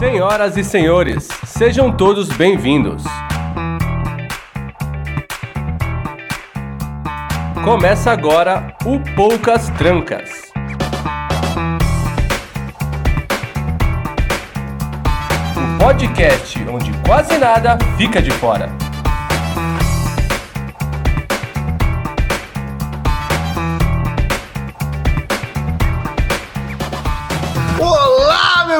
[0.00, 3.04] Senhoras e senhores, sejam todos bem-vindos.
[7.62, 10.30] Começa agora o Poucas Trancas.
[15.54, 18.70] O podcast onde quase nada fica de fora.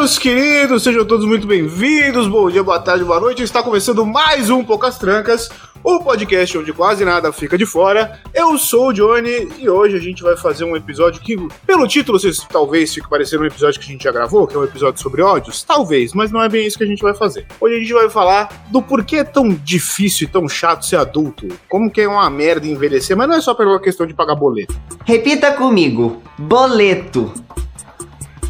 [0.01, 2.27] Meus queridos, sejam todos muito bem-vindos.
[2.27, 3.43] Bom dia, boa tarde, boa noite.
[3.43, 5.51] Está começando mais um Poucas Trancas,
[5.85, 8.19] o podcast onde quase nada fica de fora.
[8.33, 11.37] Eu sou o Johnny e hoje a gente vai fazer um episódio que,
[11.67, 14.59] pelo título, vocês talvez fique parecendo um episódio que a gente já gravou, que é
[14.59, 15.63] um episódio sobre ódios.
[15.63, 17.47] Talvez, mas não é bem isso que a gente vai fazer.
[17.61, 21.47] Hoje a gente vai falar do porquê é tão difícil e tão chato ser adulto.
[21.69, 24.75] Como que é uma merda envelhecer, mas não é só pela questão de pagar boleto.
[25.05, 27.31] Repita comigo: boleto.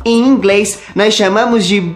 [0.05, 1.95] Em inglês, nós chamamos de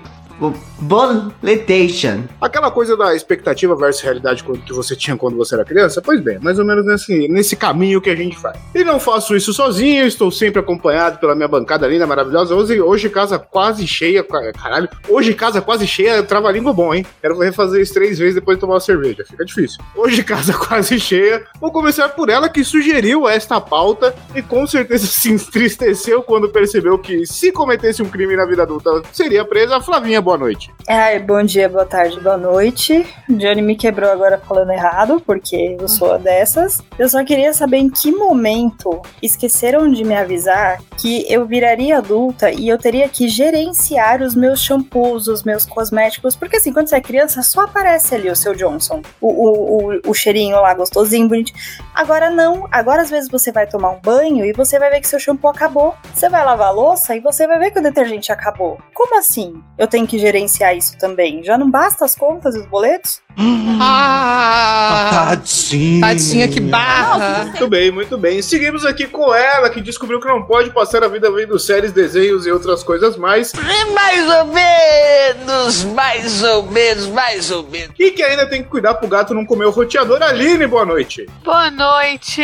[0.79, 2.25] boletation.
[2.41, 6.01] Aquela coisa da expectativa versus realidade que você tinha quando você era criança?
[6.03, 8.59] Pois bem, mais ou menos nesse, nesse caminho que a gente faz.
[8.75, 12.55] E não faço isso sozinho, estou sempre acompanhado pela minha bancada linda, maravilhosa.
[12.55, 14.89] Hoje, hoje casa quase cheia, ca- caralho.
[15.09, 17.05] Hoje casa quase cheia, trava-língua bom, hein?
[17.21, 19.83] Quero refazer isso três vezes depois de tomar uma cerveja, fica difícil.
[19.95, 21.45] Hoje casa quase cheia.
[21.61, 26.99] Vou começar por ela que sugeriu esta pauta e com certeza se entristeceu quando percebeu
[26.99, 29.81] que se cometesse um crime na vida adulta seria presa.
[29.81, 30.64] Flavinha, boa noite.
[30.87, 33.07] Ai, bom dia, boa tarde, boa noite.
[33.27, 36.83] Johnny me quebrou agora falando errado, porque eu sou dessas.
[36.99, 42.51] Eu só queria saber em que momento esqueceram de me avisar que eu viraria adulta
[42.51, 46.37] e eu teria que gerenciar os meus shampoos, os meus cosméticos.
[46.37, 49.01] Porque assim, quando você é criança, só aparece ali o seu Johnson.
[49.21, 51.59] O, o, o, o cheirinho lá gostosinho, bonitinho.
[51.95, 52.69] Agora não.
[52.71, 55.49] Agora às vezes você vai tomar um banho e você vai ver que seu shampoo
[55.49, 55.95] acabou.
[56.15, 58.79] Você vai lavar a louça e você vai ver que o detergente acabou.
[58.93, 59.63] Como assim?
[59.79, 61.43] Eu tenho que gerenciar isso também?
[61.43, 63.21] Já não basta as contas e os boletos?
[63.37, 65.11] Ah!
[65.37, 66.01] Tadinha.
[66.07, 67.45] Tadinha, que barra!
[67.45, 68.41] Muito bem, muito bem.
[68.43, 72.47] Seguimos aqui com ela, que descobriu que não pode passar a vida vendo séries, desenhos
[72.47, 73.53] e outras coisas mais.
[73.93, 77.95] Mais ou menos, mais ou menos, mais ou menos.
[77.99, 80.23] E que ainda tem que cuidar pro gato não comer o roteador.
[80.23, 81.29] Aline, boa noite.
[81.43, 82.43] Boa noite,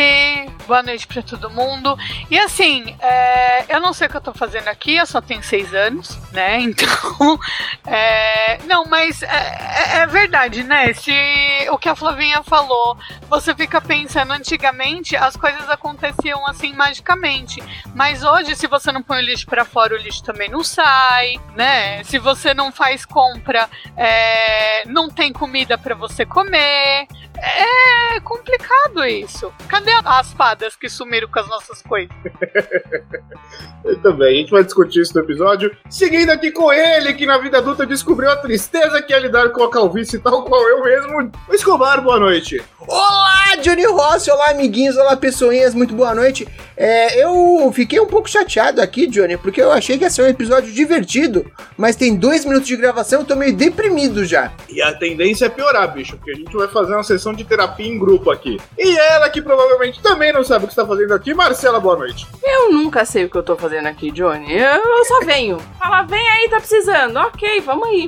[0.67, 1.97] boa noite pra todo mundo.
[2.29, 5.41] E assim, é, eu não sei o que eu tô fazendo aqui, eu só tenho
[5.43, 6.59] seis anos, né?
[6.81, 7.39] Então,
[7.85, 10.80] é, não, mas é, é- é verdade, né?
[10.93, 12.97] Se o que a Flavinha falou,
[13.29, 17.61] você fica pensando, antigamente as coisas aconteciam assim magicamente.
[17.93, 21.35] Mas hoje, se você não põe o lixo pra fora, o lixo também não sai,
[21.55, 22.03] né?
[22.03, 27.07] Se você não faz compra, é, não tem comida pra você comer.
[27.41, 29.51] É complicado isso.
[29.67, 32.15] Cadê as fadas que sumiram com as nossas coisas?
[33.83, 35.75] Muito bem, a gente vai discutir isso no episódio.
[35.89, 39.63] Seguindo aqui com ele, que na vida adulta descobriu a tristeza que é lidar com
[39.63, 41.31] a calvície, tal qual eu mesmo.
[41.51, 42.61] Escobar, boa noite.
[42.87, 44.29] Olá, Johnny Rossi!
[44.31, 44.97] Olá, amiguinhos!
[44.97, 45.73] Olá, pessoinhas!
[45.73, 46.47] Muito boa noite!
[46.75, 50.27] É, eu fiquei um pouco chateado aqui, Johnny, porque eu achei que ia ser um
[50.27, 51.45] episódio divertido,
[51.77, 54.51] mas tem dois minutos de gravação eu tô meio deprimido já.
[54.67, 57.87] E a tendência é piorar, bicho, porque a gente vai fazer uma sessão de terapia
[57.87, 58.59] em grupo aqui.
[58.77, 62.27] E ela, que provavelmente também não sabe o que está fazendo aqui, Marcela, boa noite.
[62.43, 64.53] Eu nunca sei o que eu tô fazendo aqui, Johnny.
[64.53, 65.57] Eu, eu só venho.
[65.79, 67.17] Fala, vem aí, tá precisando.
[67.17, 68.07] Ok, vamos aí.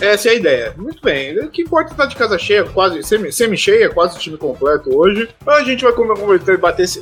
[0.00, 0.74] Essa é a ideia.
[0.76, 1.38] Muito bem.
[1.40, 5.28] O que importa é estar de casa cheia, quase semi- semi-cheia, quase time completo hoje.
[5.46, 7.00] A gente vai comer, conversar e bater esse.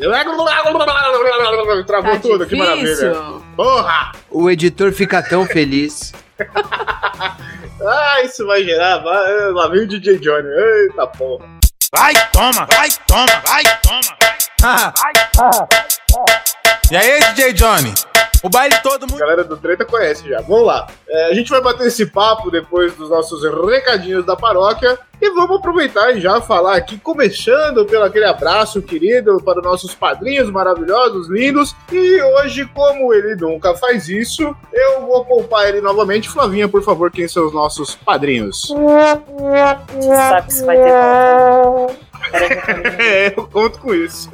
[1.87, 2.87] Travou Tá tudo, que maravilha.
[2.87, 3.43] difícil.
[3.57, 4.13] Porra!
[4.31, 6.13] O editor fica tão feliz.
[7.89, 8.99] Ah, isso vai gerar.
[8.99, 10.49] Vai, lá vem o DJ Johnny.
[10.49, 11.45] Eita porra.
[11.95, 14.95] Vai, toma, vai, toma, vai, toma.
[16.91, 17.93] E aí, DJ Johnny?
[18.43, 19.19] O baile todo A muito.
[19.19, 20.41] galera do Treta conhece já.
[20.41, 20.87] Vamos lá.
[21.09, 24.99] É, a gente vai bater esse papo depois dos nossos recadinhos da paróquia.
[25.21, 29.95] E vamos aproveitar e já falar aqui, começando pelo aquele abraço querido para os nossos
[29.95, 31.75] padrinhos maravilhosos, lindos.
[31.91, 36.29] E hoje, como ele nunca faz isso, eu vou poupar ele novamente.
[36.29, 38.69] Flavinha, por favor, quem são os nossos padrinhos?
[38.69, 42.06] Você sabe que você vai ter volta.
[42.99, 44.31] É, eu conto com isso.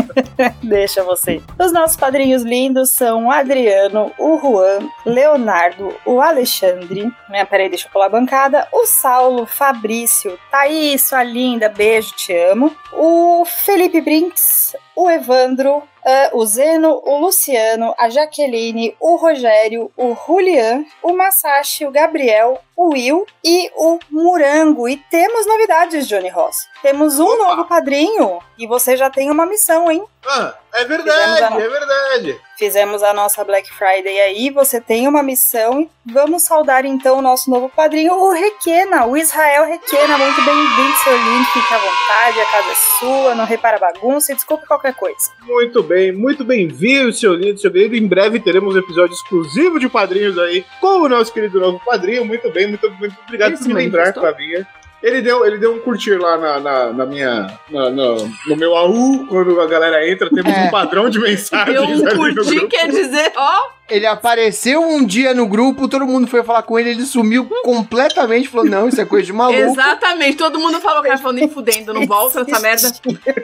[0.62, 1.42] Deixa você.
[1.58, 7.10] Os nossos padrinhos lindos são o Adriano, o Juan, Leonardo, o Alexandre.
[7.28, 8.66] Né, peraí, deixa eu pular a bancada.
[8.72, 12.74] O Saulo, Fabrício, Thaís, sua linda, beijo, te amo.
[12.92, 20.14] O Felipe Brinks, o Evandro, ah, o Zeno, o Luciano, a Jaqueline, o Rogério, o
[20.14, 24.88] Julian, o Masashi, o Gabriel, o Will e o Murango.
[24.88, 26.66] E temos novidades, Johnny Ross.
[26.80, 27.36] Temos um Opa!
[27.36, 30.02] novo padrinho e você já tem uma missão, hein?
[30.26, 32.40] Ah, é Fizemos verdade, a- é verdade.
[32.58, 35.90] Fizemos a nossa Black Friday aí, você tem uma missão.
[36.06, 40.16] Vamos saudar então o nosso novo padrinho, o Requena, o Israel Requena.
[40.16, 41.44] Muito bem-vindo, seu lindo.
[41.52, 45.30] Fique à vontade, a casa é sua, não repara bagunça e desculpe qualquer coisa.
[45.42, 47.94] Muito bem, muito bem-vindo, seu lindo, seu querido.
[47.96, 52.24] Em breve teremos um episódio exclusivo de padrinhos aí com o nosso querido novo padrinho.
[52.24, 54.14] Muito bem, muito, muito obrigado Isso por me lembrar.
[54.14, 54.66] Flavinha.
[55.02, 57.58] Ele deu, ele deu um curtir lá na, na, na minha.
[57.70, 60.64] na- no meu AU, quando a galera entra, temos É.
[60.64, 61.76] um padrão de mensagens.
[61.76, 63.75] Deu um curtir, quer dizer, ó.
[63.88, 68.48] Ele apareceu um dia no grupo, todo mundo foi falar com ele, ele sumiu completamente,
[68.48, 69.58] falou, não, isso é coisa de maluco.
[69.58, 72.92] Exatamente, todo mundo falou que falando nem fudendo, não volta essa merda.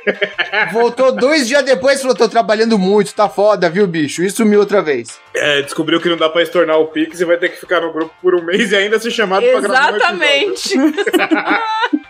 [0.73, 4.23] Voltou dois dias depois e falou, tô trabalhando muito, tá foda, viu, bicho?
[4.23, 5.19] E sumiu outra vez.
[5.35, 7.93] É, descobriu que não dá pra estornar o Pix e vai ter que ficar no
[7.93, 9.95] grupo por um mês e ainda ser chamado pra gravar.
[9.95, 10.75] Exatamente.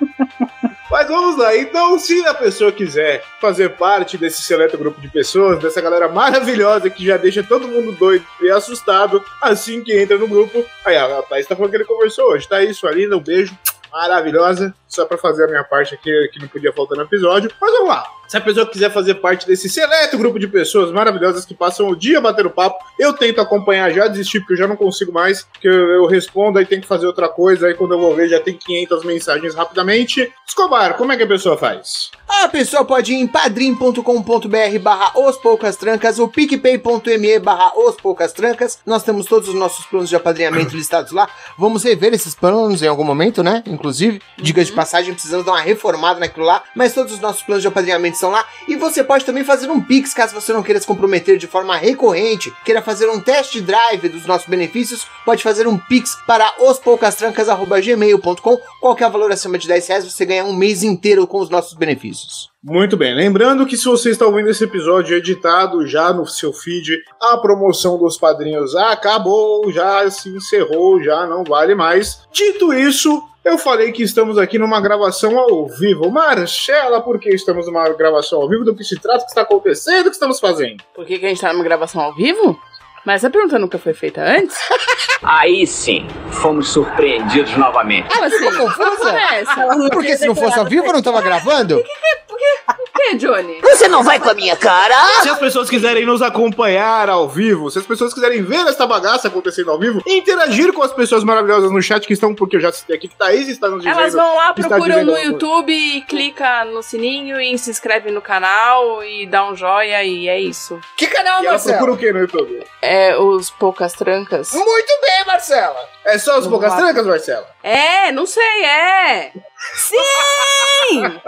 [0.93, 5.59] Mas vamos lá, então se a pessoa quiser fazer parte desse seleto grupo de pessoas,
[5.59, 10.29] dessa galera maravilhosa que já deixa todo mundo doido e assustado assim que entra no
[10.29, 13.57] grupo, aí a Thaís tá falando que ele conversou hoje, tá isso ali, um beijo,
[13.91, 17.73] maravilhosa, só pra fazer a minha parte aqui que não podia faltar no episódio, mas
[17.73, 18.05] vamos lá.
[18.29, 21.97] Se a pessoa quiser fazer parte desse seleto grupo de pessoas maravilhosas que passam o
[21.97, 25.69] dia batendo papo, eu tento acompanhar, já desisti porque eu já não consigo mais, que
[25.69, 28.41] eu, eu respondo, aí tem que fazer outra coisa, aí quando eu vou ver já
[28.41, 30.33] tem 500 mensagens rapidamente.
[30.47, 32.11] Escobar, como é que a pessoa faz?
[32.27, 38.33] A pessoa pode ir em padrim.com.br barra os poucas trancas ou picpay.me barra os poucas
[38.33, 38.79] trancas.
[38.87, 41.29] Nós temos todos os nossos planos de apadrinhamento listados lá.
[41.59, 43.63] Vamos rever esses planos em algum momento, né?
[43.67, 46.63] Inclusive, diga de passagem, precisamos dar uma reformada naquilo lá.
[46.75, 48.45] Mas todos os nossos planos de apadrinhamento estão lá.
[48.67, 51.77] E você pode também fazer um Pix, caso você não queira se comprometer de forma
[51.77, 58.59] recorrente, queira fazer um test drive dos nossos benefícios, pode fazer um Pix para ospoucastrancas.gmail.com.
[58.81, 62.53] Qualquer valor acima de 10 reais, você ganha um mês inteiro com os nossos benefícios.
[62.65, 66.97] Muito bem, lembrando que se você está ouvindo esse episódio editado já no seu feed,
[67.21, 72.21] a promoção dos padrinhos acabou, já se encerrou, já não vale mais.
[72.33, 76.11] Dito isso, eu falei que estamos aqui numa gravação ao vivo.
[76.11, 78.65] Marcela, por que estamos numa gravação ao vivo?
[78.65, 79.23] Do que se trata?
[79.23, 80.07] O que está acontecendo?
[80.07, 80.83] O que estamos fazendo?
[80.95, 82.59] Por que, que a gente tá numa gravação ao vivo?
[83.05, 84.57] Mas essa pergunta nunca foi feita antes?
[85.23, 88.09] Aí sim, fomos surpreendidos novamente.
[88.09, 88.39] Como assim?
[88.51, 89.11] ficou confusa?
[89.13, 89.67] essa?
[89.93, 91.83] Porque se não fosse ao vivo, eu não tava gravando?
[92.27, 93.61] Por que, Johnny?
[93.61, 94.95] Você não vai com a minha cara?
[95.23, 99.29] Se as pessoas quiserem nos acompanhar ao vivo, se as pessoas quiserem ver essa bagaça
[99.29, 102.73] acontecendo ao vivo, interagir com as pessoas maravilhosas no chat que estão, porque eu já
[102.73, 103.99] citei aqui que Thaís está nos dizendo.
[103.99, 105.17] Elas vão lá, procuram no.
[105.23, 110.29] YouTube e clica no sininho e se inscreve no canal e dá um joia e
[110.29, 110.81] é isso.
[110.97, 111.77] Que canal, E ela Marcelo?
[111.77, 112.65] procura o que no YouTube?
[112.81, 114.53] É os poucas trancas.
[114.53, 115.89] Muito bem, Marcela.
[116.05, 116.77] É só os Vamos poucas lá.
[116.79, 117.47] trancas, Marcela?
[117.63, 119.33] É, não sei, é.
[119.75, 121.21] Sim!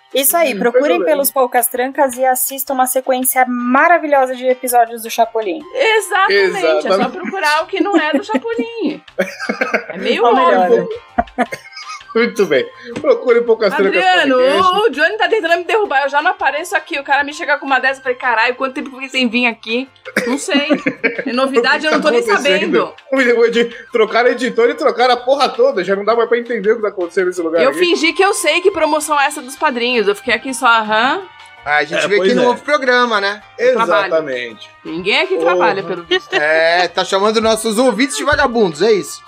[0.12, 5.60] Isso aí, procurem pelos Poucas Trancas e assistam uma sequência maravilhosa de episódios do Chapolin.
[5.72, 7.12] Exatamente, é só Exatamente.
[7.12, 9.02] procurar o que não é do Chapolin.
[9.90, 10.88] É meio óbvio.
[12.14, 12.66] Muito bem.
[13.00, 13.86] Procure poucas trancas.
[14.04, 14.76] Adriano, podcast.
[14.78, 16.02] o Johnny tá tentando me derrubar.
[16.04, 16.98] Eu já não apareço aqui.
[16.98, 18.00] O cara me chega com uma dessa.
[18.00, 19.88] Eu falei, caralho, quanto tempo fiquei sem vir aqui?
[20.26, 20.68] Não sei.
[21.26, 22.92] É novidade, eu não tô nem Tá sabendo.
[23.10, 23.50] acontecendo?
[23.50, 25.84] De trocar editor e trocar a porra toda.
[25.84, 27.62] Já não dá mais pra entender o que tá acontecendo nesse lugar.
[27.62, 27.78] Eu aqui.
[27.78, 30.08] fingi que eu sei que promoção é essa dos padrinhos.
[30.08, 31.22] Eu fiquei aqui só, aham.
[31.64, 32.46] A gente É, vê que não é.
[32.48, 33.42] houve programa, né?
[33.58, 34.68] Exatamente.
[34.84, 35.46] Ninguém aqui Porra.
[35.46, 36.32] trabalha, pelo visto.
[36.34, 39.22] É, tá chamando nossos ouvintes de vagabundos, é isso?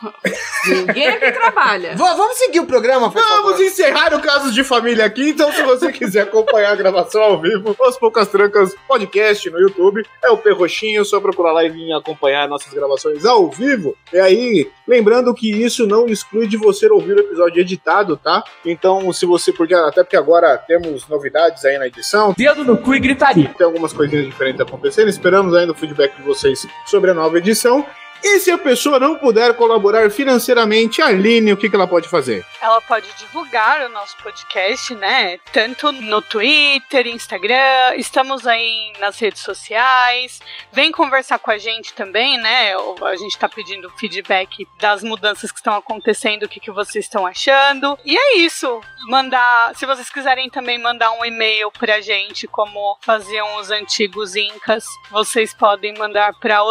[0.66, 1.90] Ninguém aqui trabalha.
[1.90, 3.42] V- vamos seguir o programa, por favor.
[3.42, 5.28] Vamos encerrar o caso de família aqui.
[5.30, 10.02] Então, se você quiser acompanhar a gravação ao vivo, Os Poucas Trancas Podcast no YouTube,
[10.22, 11.04] é o Perroxinho.
[11.04, 13.94] Só procurar lá e vir acompanhar nossas gravações ao vivo.
[14.12, 18.42] E aí, lembrando que isso não exclui de você ouvir o episódio editado, tá?
[18.64, 19.52] Então, se você.
[19.52, 22.34] Porque, até porque agora temos novidades aí na edição.
[22.36, 23.52] Dedo no cu e gritaria.
[23.56, 25.08] Tem algumas coisinhas diferentes acontecendo.
[25.08, 27.84] Esperamos ainda o feedback de vocês sobre a nova edição.
[28.24, 32.46] E se a pessoa não puder colaborar financeiramente, Aline, o que, que ela pode fazer?
[32.60, 35.38] Ela pode divulgar o nosso podcast, né?
[35.52, 40.40] Tanto no Twitter, Instagram, estamos aí nas redes sociais.
[40.72, 42.74] Vem conversar com a gente também, né?
[43.02, 47.26] A gente tá pedindo feedback das mudanças que estão acontecendo, o que, que vocês estão
[47.26, 47.98] achando.
[48.04, 48.80] E é isso.
[49.08, 54.84] Mandar, se vocês quiserem também mandar um e-mail pra gente, como faziam os antigos incas,
[55.10, 56.62] vocês podem mandar para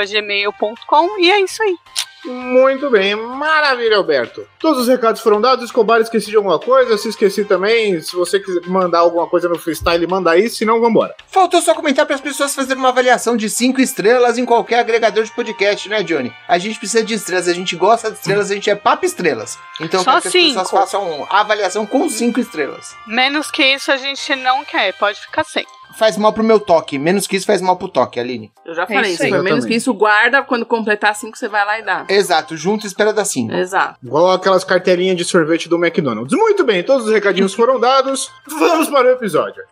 [0.00, 1.76] ospoucastrancas.gmail.com e é isso aí.
[2.22, 4.46] Muito bem, maravilha, Alberto.
[4.58, 5.64] Todos os recados foram dados.
[5.64, 6.98] Escobar, esqueci de alguma coisa.
[6.98, 10.50] Se esqueci também, se você quiser mandar alguma coisa no freestyle, manda aí.
[10.50, 11.14] Se não, vambora.
[11.26, 15.24] Faltou só comentar para as pessoas fazerem uma avaliação de 5 estrelas em qualquer agregador
[15.24, 16.30] de podcast, né, Johnny?
[16.46, 19.58] A gente precisa de estrelas, a gente gosta de estrelas, a gente é papo estrelas.
[19.80, 22.94] Então, Só eu quero que as pessoas façam a avaliação com 5 estrelas.
[23.06, 25.64] Menos que isso a gente não quer, pode ficar sem.
[25.98, 28.50] Faz mal pro meu toque, menos que isso faz mal pro toque, Aline.
[28.64, 29.30] Eu já É falei, isso se aí.
[29.30, 30.42] for menos que isso, guarda.
[30.42, 32.04] Quando completar cinco, você vai lá e dá.
[32.08, 33.52] Exato, junto espera dar 5.
[33.52, 33.98] Exato.
[34.02, 36.36] Igual aquelas carteirinhas de sorvete do McDonald's.
[36.36, 38.30] Muito bem, todos os recadinhos foram dados.
[38.48, 39.62] Vamos para o episódio.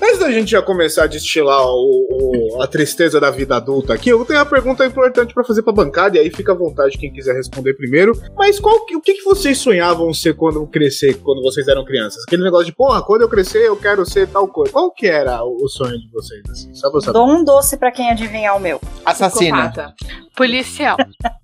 [0.00, 4.10] Antes da gente já começar a destilar o- o- a tristeza da vida adulta aqui,
[4.10, 7.12] eu tenho uma pergunta importante pra fazer pra bancada, e aí fica à vontade quem
[7.12, 8.12] quiser responder primeiro.
[8.36, 12.22] Mas qual, o que, que vocês sonhavam ser quando crescer, quando vocês eram crianças?
[12.24, 14.72] Aquele negócio de, porra, quando eu crescer eu quero ser tal coisa.
[14.72, 16.74] Qual que era o, o sonho de vocês, assim?
[16.74, 17.12] Só pra saber.
[17.12, 18.80] Dou um doce pra quem adivinhar o meu.
[19.04, 19.70] Assassina.
[19.70, 19.94] Psicopata.
[20.36, 20.96] Policial.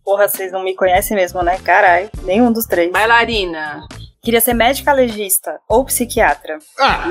[0.04, 1.58] Porra, vocês não me conhecem mesmo, né?
[1.58, 2.90] Caralho, nenhum dos três.
[2.90, 3.86] Bailarina.
[4.20, 6.58] Queria ser médica legista ou psiquiatra.
[6.78, 7.04] Ah,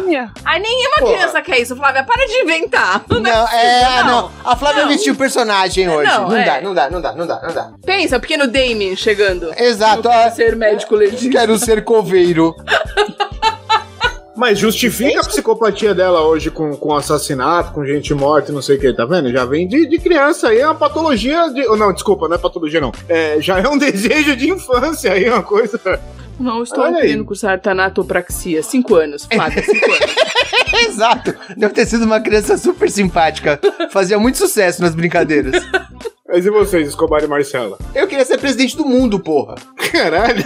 [0.43, 1.13] Ai, nenhuma Porra.
[1.13, 2.03] criança quer isso, Flávia.
[2.03, 3.03] Para de inventar.
[3.09, 4.23] Não, é, não.
[4.23, 4.31] não.
[4.43, 4.89] A Flávia Não.
[4.89, 6.09] vestiu o personagem hoje.
[6.11, 6.43] Não, Não, é.
[6.45, 7.71] dá, não dá, não dá, não dá, não dá.
[7.85, 9.51] Pensa, o pequeno Damien chegando.
[9.57, 11.31] Exato, Eu quero ó, ser médico legítimo.
[11.31, 12.53] quero ser coveiro.
[14.35, 18.77] mas justifica a psicopatia dela hoje com, com assassinato, com gente morta e não sei
[18.77, 19.31] o que, tá vendo?
[19.31, 21.65] Já vem de, de criança aí, é uma patologia de.
[21.65, 22.91] Não, desculpa, não é patologia, não.
[23.09, 25.79] É, já é um desejo de infância aí, uma coisa.
[26.39, 27.01] Não, estou Olha aí.
[27.01, 28.62] querendo cursar tanatopraxia.
[28.62, 30.88] Cinco anos, Flávia, cinco anos.
[30.88, 31.34] Exato.
[31.56, 33.60] Deve ter sido uma criança super simpática.
[33.91, 35.63] Fazia muito sucesso nas brincadeiras.
[36.29, 37.77] Mas e vocês, Escobar e Marcela?
[37.96, 39.56] Eu queria ser presidente do mundo, porra.
[39.91, 40.44] Caralho,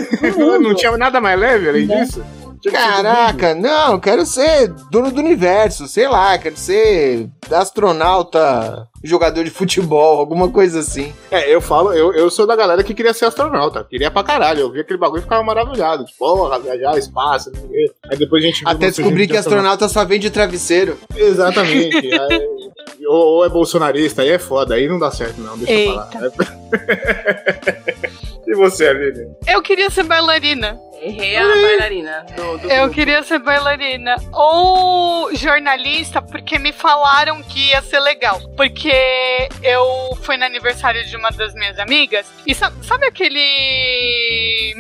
[0.62, 2.24] não tinha nada mais leve além disso?
[2.70, 10.20] Caraca, não, quero ser dono do universo, sei lá, quero ser astronauta, jogador de futebol,
[10.20, 11.14] alguma coisa assim.
[11.32, 13.84] É, eu falo, eu, eu sou da galera que queria ser astronauta.
[13.84, 14.62] Queria pra caralho.
[14.62, 16.06] Eu vi aquele bagulho e ficava maravilhado.
[16.06, 17.92] Tipo, porra, viajar, espaço, não sei o quê.
[18.10, 20.98] Aí depois a gente Até descobri que astronauta só vem de travesseiro.
[21.16, 21.98] Exatamente.
[22.14, 22.48] Aí,
[23.08, 25.58] ou, ou é bolsonarista, aí é foda, aí não dá certo, não.
[25.58, 26.10] Deixa eu falar.
[28.48, 29.36] e você, Aline?
[29.48, 30.80] Eu queria ser bailarina.
[31.04, 32.94] Errei a bailarina do, do Eu grupo.
[32.94, 34.16] queria ser bailarina.
[34.32, 38.40] Ou jornalista, porque me falaram que ia ser legal.
[38.56, 38.92] Porque
[39.64, 42.28] eu fui no aniversário de uma das minhas amigas.
[42.46, 43.40] E sa- sabe aquele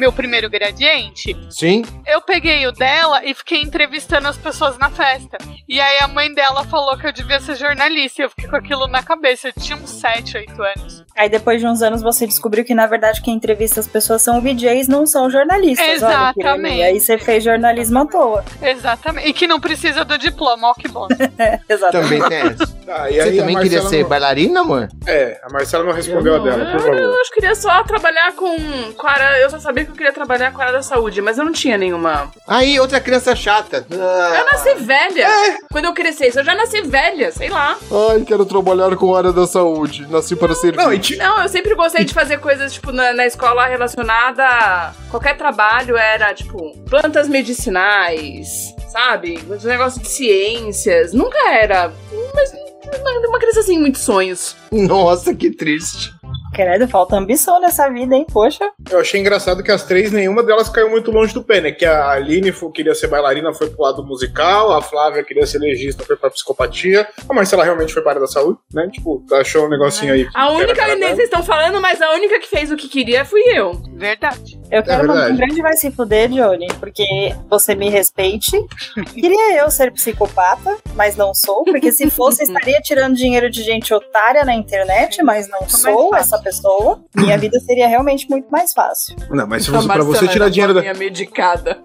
[0.02, 1.38] meu primeiro gradiente?
[1.52, 1.84] Sim?
[2.08, 5.38] Eu peguei o dela e fiquei entrevistando as pessoas na festa.
[5.70, 8.24] E aí a mãe dela falou que eu devia ser jornalista.
[8.24, 9.50] E eu fiquei com aquilo na cabeça.
[9.50, 11.06] Eu tinha uns 7, 8 anos.
[11.16, 14.42] Aí depois de uns anos você descobriu que na verdade quem entrevista as pessoas são
[14.42, 15.86] VJs, não são jornalistas.
[15.88, 16.40] Olha, Exatamente.
[16.40, 16.86] ironia.
[16.88, 18.44] aí você fez jornalismo à toa.
[18.60, 19.28] Exatamente.
[19.30, 21.08] E que não precisa do diploma, ó que bom.
[21.70, 22.10] Exatamente.
[22.10, 22.82] Também tem essa.
[22.88, 24.90] Ah, e Você aí a também queria ser não- bailarina, amor?
[25.06, 27.00] É, a Marcela não respondeu a Não, dela, por eu, favor.
[27.00, 28.58] eu acho que queria só trabalhar com,
[28.94, 29.40] com a.
[29.40, 31.52] Eu só sabia que eu queria trabalhar com a área da saúde, mas eu não
[31.52, 32.32] tinha nenhuma.
[32.48, 33.86] Aí, outra criança chata.
[33.92, 35.28] Ah, Eu nasci velha.
[35.72, 37.78] Quando eu crescesse, eu já nasci velha, sei lá.
[38.12, 40.08] Ai, quero trabalhar com a área da saúde.
[40.10, 40.78] Nasci para servir.
[40.78, 44.44] Não, Não, eu sempre gostei de fazer coisas, tipo, na, na escola relacionada.
[44.44, 49.40] a Qualquer trabalho era, tipo, plantas medicinais, sabe?
[49.50, 51.14] Os negócios de ciências.
[51.14, 51.92] Nunca era.
[52.34, 52.52] Mas
[53.00, 54.56] uma, uma criança assim, muitos sonhos.
[54.72, 56.12] Nossa, que triste.
[56.54, 58.26] Credo, falta ambição nessa vida, hein?
[58.32, 58.70] Poxa.
[58.90, 61.72] eu achei engraçado que as três, nenhuma delas caiu muito longe do pé, né?
[61.72, 66.04] Que a Aline queria ser bailarina, foi pro lado musical, a Flávia queria ser legista,
[66.04, 68.88] foi pra psicopatia, a Marcela realmente foi para a área da saúde, né?
[68.92, 70.26] Tipo, achou um negocinho aí.
[70.26, 73.26] que A única, nem vocês estão falando, mas a única que fez o que queria
[73.26, 73.74] fui eu.
[73.96, 74.61] Verdade.
[74.72, 75.34] Eu quero mandar verdade.
[75.34, 78.52] um grande vai se fuder, Johnny, porque você me respeite.
[79.14, 83.94] Queria eu ser psicopata, mas não sou, porque se fosse, estaria tirando dinheiro de gente
[83.94, 87.04] otária na internet, mas não Fica sou essa pessoa.
[87.16, 89.16] Minha vida seria realmente muito mais fácil.
[89.30, 90.80] Não, mas se A você, pra você tirar dinheiro da.
[90.82, 91.78] minha medicada.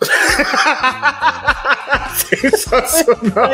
[2.14, 3.50] Sensacional.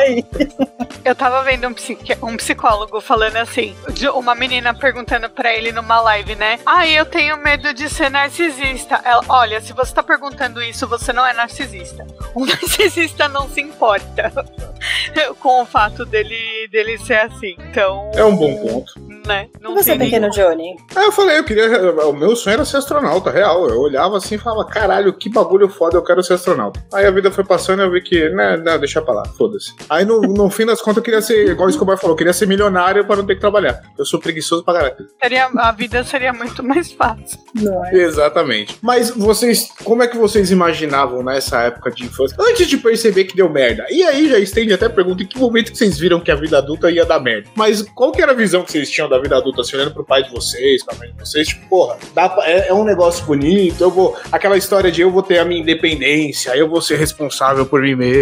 [1.05, 5.71] Eu tava vendo um, psiqui- um psicólogo falando assim, de uma menina perguntando pra ele
[5.71, 6.59] numa live, né?
[6.65, 8.99] Ah, eu tenho medo de ser narcisista.
[9.03, 12.05] Ela, olha, se você tá perguntando isso, você não é narcisista.
[12.35, 14.31] Um narcisista não se importa
[15.39, 17.55] com o fato dele, dele ser assim.
[17.69, 18.93] Então, É um bom ponto.
[19.27, 19.47] né?
[19.59, 20.75] E Não você, tem pequeno Johnny?
[20.95, 21.91] Aí eu falei, eu queria.
[22.07, 23.67] O meu sonho era ser astronauta, real.
[23.69, 26.83] Eu olhava assim e falava, caralho, que bagulho foda, eu quero ser astronauta.
[26.93, 29.73] Aí a vida foi passando e eu vi que, né, não, deixa pra lá, foda-se.
[29.89, 32.33] Aí no, no fim das contas eu queria ser, igual o Escobar falou, eu queria
[32.33, 33.81] ser milionário pra não ter que trabalhar.
[33.97, 34.95] Eu sou preguiçoso pra caralho.
[35.21, 37.39] Seria, a vida seria muito mais fácil.
[37.55, 37.95] Não é?
[37.95, 38.77] Exatamente.
[38.81, 42.35] Mas vocês, como é que vocês imaginavam nessa época de infância?
[42.39, 43.85] Antes de perceber que deu merda.
[43.89, 46.35] E aí já estende até a pergunta: em que momento que vocês viram que a
[46.35, 47.49] vida adulta ia dar merda?
[47.55, 49.61] Mas qual que era a visão que vocês tinham da vida adulta?
[49.61, 52.67] Assim, olhando pro pai de vocês, pra mãe de vocês, tipo, porra, dá pra- é,
[52.69, 54.17] é um negócio bonito, eu vou.
[54.31, 57.95] Aquela história de eu vou ter a minha independência, eu vou ser responsável por mim
[57.95, 58.12] mesmo,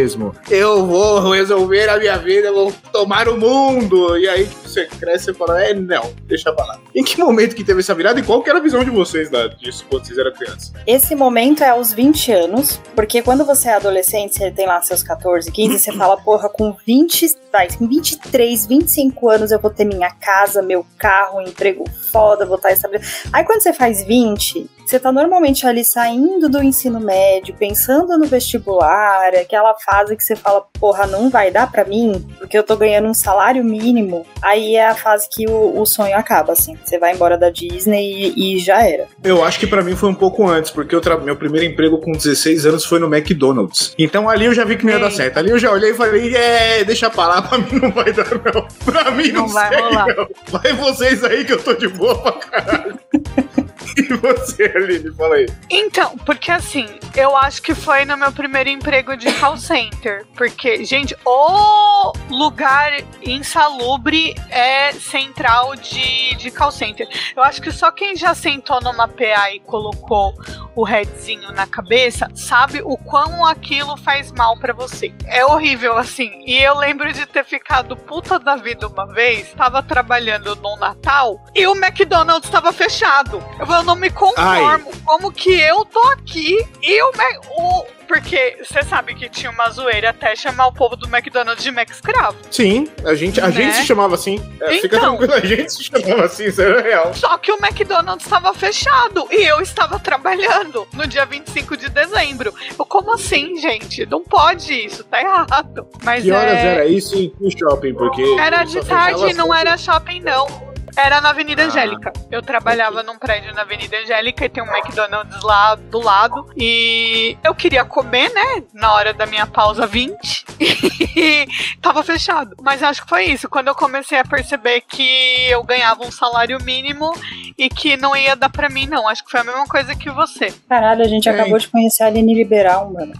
[0.50, 4.18] eu vou resolver a minha vida, eu vou tomar o mundo.
[4.18, 6.80] E aí tipo, você cresce e fala, é, não, deixa pra lá.
[6.96, 9.30] Em que momento que teve essa virada e qual que era a visão de vocês
[9.30, 10.72] da, disso quando vocês eram crianças?
[10.86, 15.04] Esse momento é aos 20 anos, porque quando você é adolescente, você tem lá seus
[15.04, 19.86] 14, 15, você fala, porra, com 20, vai, com 23, 25 anos eu vou ter
[19.86, 23.30] minha casa, meu carro, um emprego foda, vou estar estabelecido.
[23.34, 28.26] Aí quando você faz 20, você tá normalmente ali saindo do ensino médio, pensando no
[28.26, 32.76] vestibular, aquela fase que você fala, porra, não vai dar pra mim, porque eu tô
[32.76, 34.26] ganhando um salário mínimo.
[34.42, 36.78] Aí é a fase que o, o sonho acaba, assim.
[36.84, 39.08] Você vai embora da Disney e, e já era.
[39.24, 42.66] Eu acho que pra mim foi um pouco antes, porque meu primeiro emprego com 16
[42.66, 43.94] anos foi no McDonald's.
[43.98, 45.18] Então ali eu já vi que não ia dar Eita.
[45.18, 45.38] certo.
[45.38, 48.28] Ali eu já olhei e falei, é, deixa pra lá, pra mim não vai dar
[48.32, 48.68] não.
[48.86, 50.06] Pra mim não, Não vai sei, rolar.
[50.16, 50.28] não.
[50.48, 53.00] Vai vocês aí que eu tô de boa pra caralho.
[53.98, 55.48] e você, Aline, fala aí.
[55.70, 60.26] Então, porque assim, eu acho que foi no meu primeiro emprego de call center.
[60.36, 67.08] Porque, gente, o lugar insalubre é central de, de call center.
[67.36, 70.34] Eu acho que só quem já sentou numa PA e colocou
[70.76, 75.14] o headzinho na cabeça sabe o quão aquilo faz mal pra você.
[75.26, 76.44] É horrível, assim.
[76.46, 79.52] E eu lembro de ter ficado puta da vida uma vez.
[79.54, 83.44] Tava trabalhando no Natal e o McDonald's tava fechado.
[83.60, 84.92] Eu eu não me conformo.
[85.06, 89.70] Como que eu tô aqui e o, Mac- o porque você sabe que tinha uma
[89.70, 92.36] zoeira até chamar o povo do McDonald's de Mac escravo.
[92.51, 93.51] Sim, a gente, a Né?
[93.54, 94.36] gente se chamava assim.
[94.60, 95.16] É, Fica Então.
[95.18, 97.13] tranquilo, a gente se chamava assim, isso era real.
[97.13, 102.54] Só que o McDonald's estava fechado e eu estava trabalhando no dia 25 de dezembro.
[102.78, 104.06] Eu, como assim, gente?
[104.06, 105.88] Não pode isso, tá errado.
[106.04, 106.66] Mas Que horas é...
[106.66, 107.94] era isso em no shopping?
[107.94, 108.24] Porque.
[108.38, 110.71] Era de tarde, não era shopping, não.
[110.96, 111.66] Era na Avenida Ah.
[111.66, 112.12] Angélica.
[112.30, 116.52] Eu trabalhava num prédio na Avenida Angélica e tem um McDonald's lá do lado.
[116.58, 118.64] E eu queria comer, né?
[118.74, 120.46] Na hora da minha pausa 20.
[120.60, 121.46] E
[121.82, 122.56] tava fechado.
[122.62, 123.50] Mas acho que foi isso.
[123.50, 127.12] Quando eu comecei a perceber que eu ganhava um salário mínimo
[127.58, 129.08] e que não ia dar pra mim, não.
[129.08, 130.54] Acho que foi a mesma coisa que você.
[130.70, 131.32] Caralho, a gente É.
[131.32, 133.14] acabou de conhecer a Aline Liberal, mano.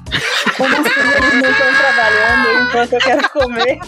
[0.58, 3.80] Como assim eles não estão trabalhando enquanto eu quero comer?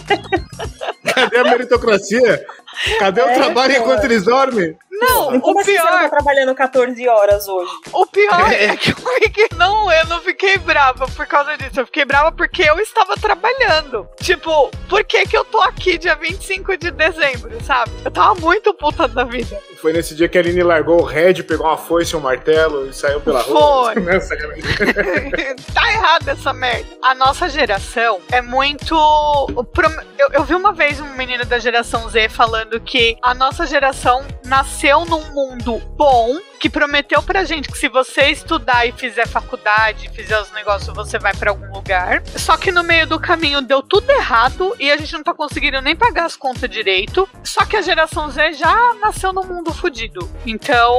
[1.14, 2.44] Cadê a meritocracia?
[2.98, 3.84] Cadê o É, trabalho cara.
[3.84, 4.76] enquanto eles dormem?
[4.96, 6.00] Não, E como o assim você não pior.
[6.02, 7.70] tá trabalhando 14 horas hoje?
[7.92, 9.48] O pior é que eu fiquei.
[9.56, 11.80] Não, eu não fiquei brava por causa disso.
[11.80, 14.08] Eu fiquei brava porque eu estava trabalhando.
[14.20, 17.90] Tipo, por que, que eu tô aqui dia 25 de dezembro, sabe?
[18.04, 19.58] Eu tava muito puta da vida.
[19.82, 22.88] Foi nesse dia que a Aline largou o Red, pegou uma foice e um martelo
[22.88, 23.92] e saiu pela rua.
[23.92, 24.02] Foi.
[25.74, 26.86] Tá errado essa merda.
[27.02, 28.94] A nossa geração é muito.
[30.18, 34.24] Eu, eu vi uma vez um menino da geração Z falando que a nossa geração
[34.44, 36.38] nasceu num mundo bom.
[36.58, 41.18] Que prometeu pra gente que se você estudar e fizer faculdade, fizer os negócios, você
[41.18, 42.22] vai pra algum lugar.
[42.36, 45.80] Só que no meio do caminho deu tudo errado e a gente não tá conseguindo
[45.82, 47.28] nem pagar as contas direito.
[47.42, 50.30] Só que a geração Z já nasceu num mundo fudido.
[50.46, 50.98] Então,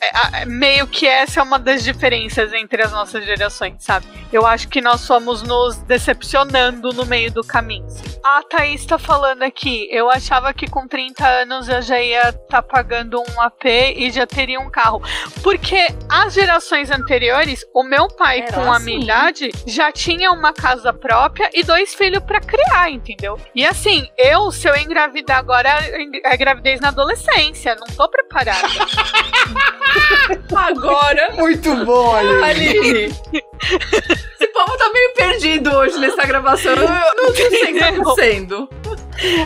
[0.00, 4.06] é, meio que essa é uma das diferenças entre as nossas gerações, sabe?
[4.32, 7.86] Eu acho que nós fomos nos decepcionando no meio do caminho.
[8.24, 12.62] A Thaís tá falando aqui, eu achava que com 30 anos eu já ia estar
[12.62, 15.02] pagando um AP e já teria um carro.
[15.42, 19.04] Porque as gerações anteriores, o meu pai Era com a minha assim.
[19.04, 23.38] idade já tinha uma casa própria e dois filhos pra criar, entendeu?
[23.54, 25.70] E assim, eu, se eu engravidar agora,
[26.24, 28.68] é gravidez na adolescência, não tô preparada.
[30.54, 32.42] Agora, Muito bom, Aline.
[32.42, 33.04] Aline.
[34.40, 36.72] Esse povo tá meio perdido hoje nessa gravação.
[36.72, 38.68] Eu não sei o que tá acontecendo.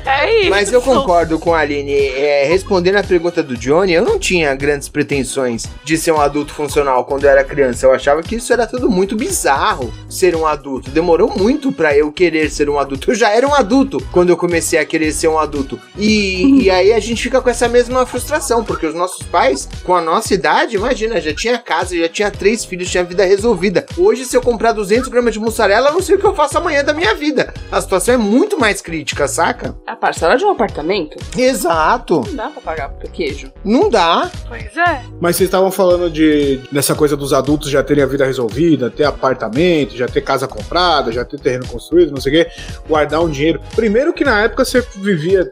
[0.04, 0.50] É isso.
[0.50, 1.92] Mas eu concordo com a Aline.
[1.92, 6.52] É, respondendo a pergunta do Johnny, eu não tinha grandes pretensões de ser um adulto
[6.52, 7.86] funcional quando eu era criança.
[7.86, 10.90] Eu achava que isso era tudo muito bizarro, ser um adulto.
[10.90, 13.10] Demorou muito pra eu querer ser um adulto.
[13.10, 15.80] Eu já era um adulto quando eu comecei a querer ser um adulto.
[15.96, 19.94] E, e aí a gente fica com essa mesma frustração, porque os nossos pais, com
[19.94, 23.86] a nossa idade, imagina, já tinha casa, já tinha três filhos, tinha vida resolvida.
[23.96, 26.58] Hoje, se eu comprar 200 gramas de mussarela, eu não sei o que eu faço
[26.58, 27.52] amanhã da minha vida.
[27.70, 29.61] A situação é muito mais crítica, saca?
[29.62, 29.76] Saca?
[29.86, 31.16] A parcela de um apartamento?
[31.38, 32.22] Exato.
[32.26, 33.52] Não dá pra pagar por queijo.
[33.64, 34.30] Não dá.
[34.48, 35.02] Pois é.
[35.20, 39.04] Mas vocês estavam falando de dessa coisa dos adultos já terem a vida resolvida, ter
[39.04, 42.50] apartamento, já ter casa comprada, já ter terreno construído, não sei o quê,
[42.88, 43.60] guardar um dinheiro.
[43.74, 45.50] Primeiro que na época você vivia,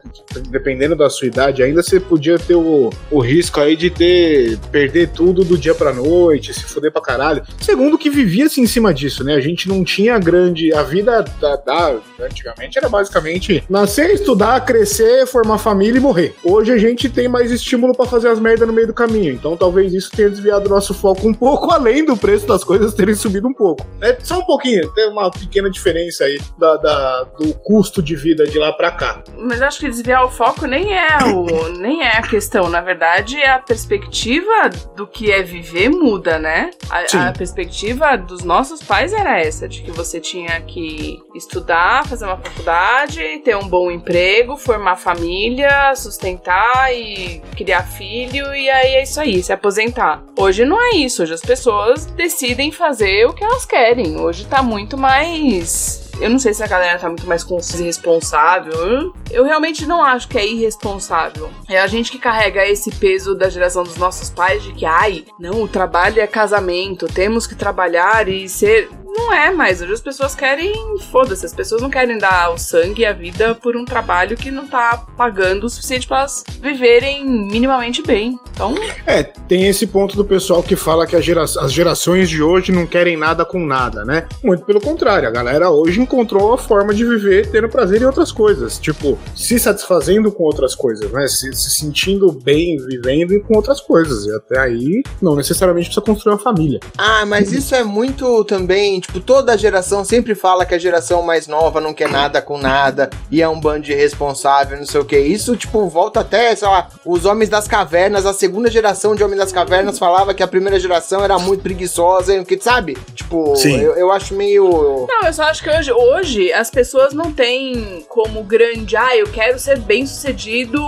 [0.49, 5.09] dependendo da sua idade, ainda você podia ter o, o risco aí de ter perder
[5.09, 7.43] tudo do dia pra noite, se fuder pra caralho.
[7.59, 9.35] Segundo que vivia-se em cima disso, né?
[9.35, 10.73] A gente não tinha grande.
[10.73, 16.33] A vida da, da- antigamente era basicamente nascer, estudar, crescer, formar família e morrer.
[16.43, 19.33] Hoje a gente tem mais estímulo pra fazer as merdas no meio do caminho.
[19.33, 22.93] Então talvez isso tenha desviado o nosso foco um pouco, além do preço das coisas
[22.93, 23.85] terem subido um pouco.
[24.01, 28.45] É só um pouquinho, tem uma pequena diferença aí da, da- do custo de vida
[28.45, 29.23] de lá pra cá.
[29.37, 32.69] Mas acho que desviar o foco nem é o nem é a questão.
[32.69, 36.69] Na verdade, a perspectiva do que é viver muda, né?
[36.89, 42.25] A, a perspectiva dos nossos pais era essa, de que você tinha que estudar, fazer
[42.25, 49.03] uma faculdade, ter um bom emprego, formar família, sustentar e criar filho, e aí é
[49.03, 50.21] isso aí, se aposentar.
[50.37, 54.19] Hoje não é isso, hoje as pessoas decidem fazer o que elas querem.
[54.19, 57.85] Hoje tá muito mais eu não sei se a galera tá muito mais consciente e
[57.87, 59.11] responsável.
[59.31, 61.49] Eu realmente não acho que é irresponsável.
[61.67, 65.25] É a gente que carrega esse peso da geração dos nossos pais de que, ai,
[65.39, 68.87] não, o trabalho é casamento, temos que trabalhar e ser.
[69.13, 69.81] Não é mais.
[69.81, 70.71] Hoje as pessoas querem.
[71.11, 74.49] Foda-se, as pessoas não querem dar o sangue e a vida por um trabalho que
[74.51, 78.39] não tá pagando o suficiente pra elas viverem minimamente bem.
[78.53, 78.73] Então,
[79.05, 82.71] É, tem esse ponto do pessoal que fala que a gera- as gerações de hoje
[82.71, 84.27] não querem nada com nada, né?
[84.43, 88.31] Muito pelo contrário, a galera hoje encontrou a forma de viver tendo prazer em outras
[88.31, 91.27] coisas, tipo, se satisfazendo com outras coisas, né?
[91.27, 94.25] Se, se sentindo bem vivendo com outras coisas.
[94.25, 96.79] E até aí, não necessariamente precisa construir uma família.
[96.97, 101.47] Ah, mas isso é muito também, tipo, toda geração sempre fala que a geração mais
[101.47, 105.05] nova não quer nada com nada e é um bando de irresponsável, não sei o
[105.05, 105.19] que.
[105.19, 109.39] Isso, tipo, volta até, sei lá, os homens das cavernas, a segunda geração de homens
[109.39, 112.97] das cavernas falava que a primeira geração era muito preguiçosa, e que sabe?
[113.15, 115.07] Tipo, eu, eu acho meio.
[115.07, 119.27] Não, eu só acho que hoje, hoje as pessoas não têm como grande, ah, eu
[119.27, 120.81] quero ser bem sucedido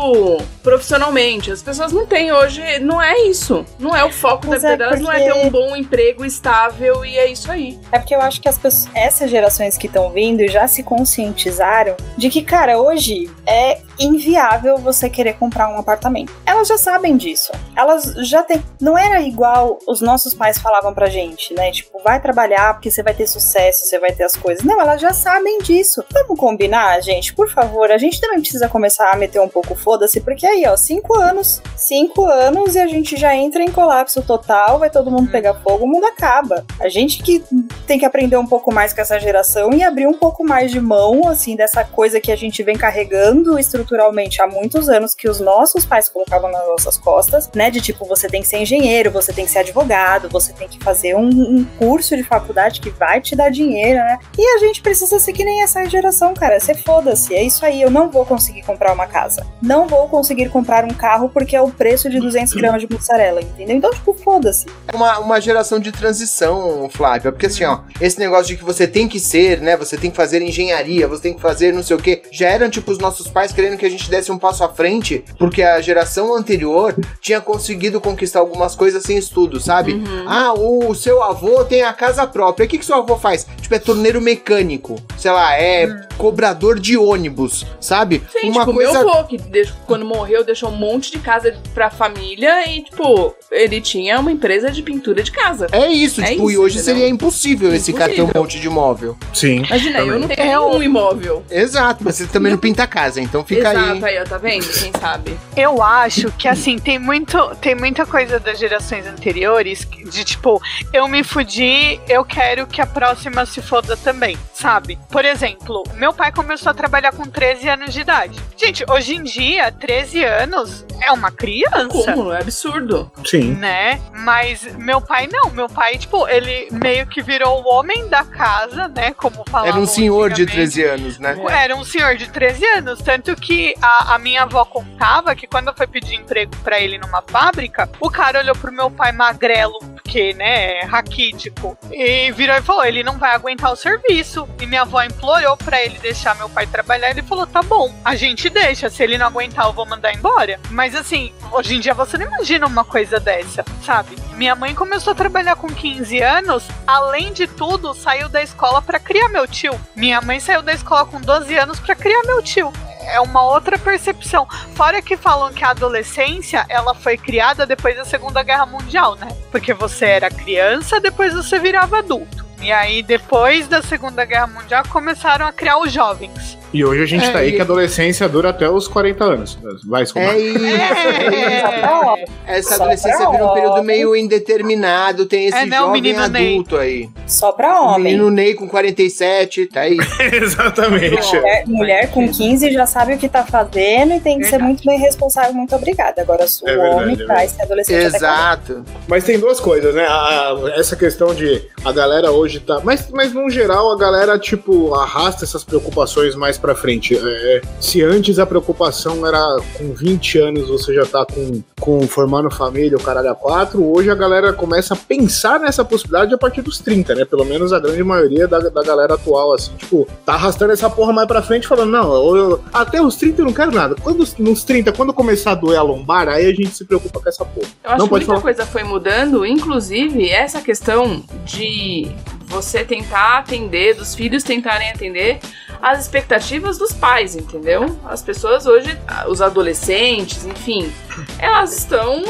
[0.61, 1.51] profissionalmente.
[1.51, 3.65] As pessoas não têm hoje, não é isso.
[3.79, 6.25] Não é o foco Mas da vida é delas, não é ter um bom emprego
[6.25, 7.79] estável e é isso aí.
[7.91, 11.95] É porque eu acho que as pessoas, essas gerações que estão vindo já se conscientizaram
[12.17, 16.33] de que, cara, hoje é inviável você querer comprar um apartamento.
[16.45, 17.51] Elas já sabem disso.
[17.75, 18.63] Elas já têm.
[18.81, 21.71] Não era igual os nossos pais falavam pra gente, né?
[21.71, 24.63] Tipo, vai trabalhar porque você vai ter sucesso, você vai ter as coisas.
[24.63, 26.03] Não, elas já sabem disso.
[26.11, 27.33] Vamos combinar, gente?
[27.33, 30.75] Por favor, a gente também precisa começar a meter um pouco foda-se, porque aí, ó,
[30.75, 35.31] cinco anos, cinco anos e a gente já entra em colapso total, vai todo mundo
[35.31, 36.65] pegar fogo, o mundo acaba.
[36.79, 37.43] A gente que
[37.87, 40.79] tem que aprender um pouco mais com essa geração e abrir um pouco mais de
[40.79, 45.39] mão, assim, dessa coisa que a gente vem carregando estruturalmente há muitos anos, que os
[45.39, 47.69] nossos pais colocavam nas nossas costas, né?
[47.69, 50.79] De tipo, você tem que ser engenheiro, você tem que ser advogado, você tem que
[50.83, 54.19] fazer um, um curso de faculdade que vai te dar dinheiro, né?
[54.37, 56.59] E a gente precisa ser que nem essa geração, cara.
[56.59, 57.81] Você foda-se, é isso aí.
[57.81, 59.45] Eu não vou conseguir comprar uma casa.
[59.61, 63.41] Não vou conseguir comprar um carro porque é o preço de 200 gramas de mussarela,
[63.41, 63.75] entendeu?
[63.75, 64.65] Então, tipo, foda-se.
[64.93, 67.31] uma, uma geração de transição, Flávia.
[67.31, 69.77] Porque assim, ó, esse negócio de que você tem que ser, né?
[69.77, 72.21] Você tem que fazer engenharia, você tem que fazer não sei o quê.
[72.31, 75.23] Já eram, tipo, os nossos pais querendo que a gente desse um passo à frente,
[75.37, 80.01] porque a geração anterior tinha conseguido conquistar algumas coisas sem estudo, sabe?
[80.27, 82.65] Ah, o, seu avô tem a casa própria.
[82.65, 83.45] O que, que seu avô faz?
[83.61, 84.95] Tipo, é torneiro mecânico.
[85.17, 88.21] Sei lá, é cobrador de ônibus, sabe?
[88.31, 88.91] Sim, uma tipo, coisa.
[89.03, 93.35] meu avô, que deixou- quando morreu, deixou um monte de casa pra família e, tipo,
[93.51, 95.67] ele tinha uma empresa de pintura de casa.
[95.71, 96.95] É isso, É tipo, e isso, hoje entendeu?
[96.95, 99.17] seria impossível, esse cara ter um monte de imóvel.
[99.33, 99.63] Sim.
[99.65, 101.43] Imagina, eu não tenho um imóvel.
[101.49, 104.17] Exato, mas você também não pinta a casa, então fica Exato, aí.
[104.17, 104.67] aí, ó, tá vendo?
[104.67, 105.37] Quem sabe?
[105.55, 111.07] Eu acho que assim, tem muito, tem muita coisa das gerações anteriores de tipo, eu
[111.07, 114.97] me fudi, eu quero que a próxima se foda também, sabe?
[115.09, 118.39] Por exemplo, meu pai começou a trabalhar com 13 anos de idade.
[118.57, 121.87] Gente, hoje em dia, 13 anos é uma criança.
[121.89, 122.31] Como?
[122.31, 123.11] É absurdo.
[123.25, 123.53] Sim.
[123.55, 123.99] Né?
[124.13, 125.49] Mas meu pai não.
[125.51, 129.13] Meu pai, tipo, ele meio que virou o homem da casa, né?
[129.13, 130.73] Como falavam Era um senhor de antigamente.
[130.73, 131.35] 13 anos, né?
[131.49, 132.99] Era um senhor de 13 anos.
[133.01, 137.21] Tanto que a, a minha avó contava que quando fui pedir emprego pra ele numa
[137.21, 142.85] fábrica, o cara olhou pro meu pai magrelo, porque, né, raquítico, e virou e falou:
[142.85, 144.47] ele não vai aguentar o serviço.
[144.61, 147.09] E minha avó implorou pra ele deixar meu pai trabalhar.
[147.09, 148.89] Ele falou: tá bom, a gente deixa.
[148.89, 150.59] Se ele não aguentar, eu vou mandar embora.
[150.69, 154.17] Mas assim, hoje em dia você não imagina uma coisa dessa, sabe?
[154.35, 158.99] Minha mãe começou a trabalhar com 15 anos, além de tudo, saiu da escola pra
[158.99, 159.79] criar meu tio.
[159.95, 162.71] Minha mãe saiu da escola com 12 anos pra criar meu tio.
[163.05, 164.47] é uma outra percepção.
[164.75, 169.27] Fora que falam que a adolescência ela foi criada depois da Segunda Guerra Mundial, né?
[169.51, 172.45] Porque você era criança, depois você virava adulto.
[172.61, 176.57] E aí, depois da Segunda Guerra Mundial, começaram a criar os jovens.
[176.73, 179.57] E hoje a gente É, tá aí que a adolescência dura até os 40 anos.
[179.85, 180.33] Vai, Escobar.
[180.35, 180.65] É isso.
[180.65, 182.25] É.
[182.47, 186.27] Essa Só adolescência vira um período meio indeterminado, tem esse É, né, o jovem menino
[186.27, 186.53] Ney.
[186.53, 187.09] adulto aí.
[187.27, 188.13] Só pra homem.
[188.13, 189.97] menino Ney com 47, tá aí.
[190.33, 191.35] Exatamente.
[191.35, 194.83] Mulher, mulher com 15 já sabe o que tá fazendo e tem que ser muito
[194.85, 196.21] bem responsável, muito obrigada.
[196.21, 198.85] Agora, se o É verdade, homem é traz ser adolescente até Exato.
[199.07, 200.05] Mas tem duas coisas, né?
[200.07, 202.79] A- essa questão de a galera hoje tá.
[202.83, 207.13] Mas, mas no geral, a galera, tipo, arrasta essas preocupações mais pra frente.
[207.21, 212.49] É, se antes a preocupação era com 20 anos você já tá com, com formando
[212.49, 216.61] família, o caralho a quatro, hoje a galera começa a pensar nessa possibilidade a partir
[216.61, 217.25] dos 30, né?
[217.25, 221.11] Pelo menos a grande maioria da, da galera atual, assim, tipo, tá arrastando essa porra
[221.11, 223.95] mais pra frente, falando, não, eu- eu- até os 30 eu não quero nada.
[224.01, 227.27] Quando, nos 30, quando começar a doer a lombar, aí a gente se preocupa com
[227.27, 227.67] essa porra.
[227.83, 228.41] Eu acho Não, que muita falar.
[228.41, 232.09] coisa foi mudando, inclusive essa questão de
[232.53, 235.39] você tentar atender, dos filhos tentarem atender
[235.81, 237.99] as expectativas dos pais, entendeu?
[238.05, 240.93] As pessoas hoje, os adolescentes, enfim,
[241.39, 242.23] elas estão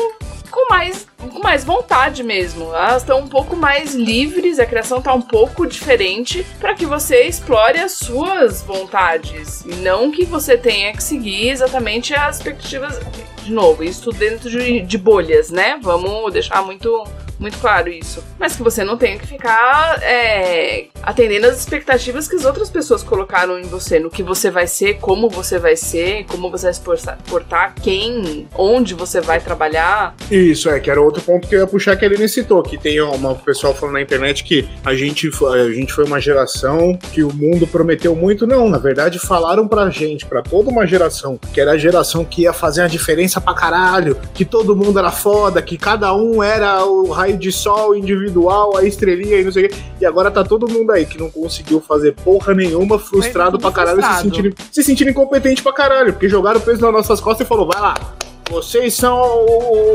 [0.50, 2.66] com mais, com mais vontade mesmo.
[2.66, 7.24] Elas estão um pouco mais livres, a criação tá um pouco diferente para que você
[7.24, 13.00] explore as suas vontades não que você tenha que seguir exatamente as expectativas.
[13.44, 15.78] De novo, isso tudo dentro de, de bolhas, né?
[15.82, 17.04] Vamos deixar muito
[17.40, 18.24] muito claro isso.
[18.40, 23.04] Mas que você não tenha que ficar é, atendendo às expectativas que as outras pessoas
[23.04, 26.74] colocaram em você, no que você vai ser, como você vai ser, como você vai
[26.74, 26.82] se
[27.30, 30.16] portar, quem, onde você vai trabalhar.
[30.30, 32.78] Isso, é, que era outro ponto que eu ia puxar que ele me citou, que
[32.78, 37.24] tem uma pessoal falando na internet que a gente, a gente foi uma geração que
[37.24, 38.48] o mundo prometeu muito.
[38.48, 42.44] Não, na verdade falaram pra gente, pra toda uma geração, que era a geração que
[42.44, 46.86] ia fazer a diferença pra caralho, que todo mundo era foda, que cada um era
[46.86, 49.76] o raio de sol individual, a estrelinha e não sei o quê.
[50.02, 54.02] E agora tá todo mundo aí que não conseguiu fazer porra nenhuma, frustrado pra caralho,
[54.02, 54.36] se frustrado.
[54.36, 57.68] sentindo, se sentindo incompetente pra caralho, porque jogaram o peso nas nossas costas e falou,
[57.68, 57.96] vai lá,
[58.54, 59.20] vocês são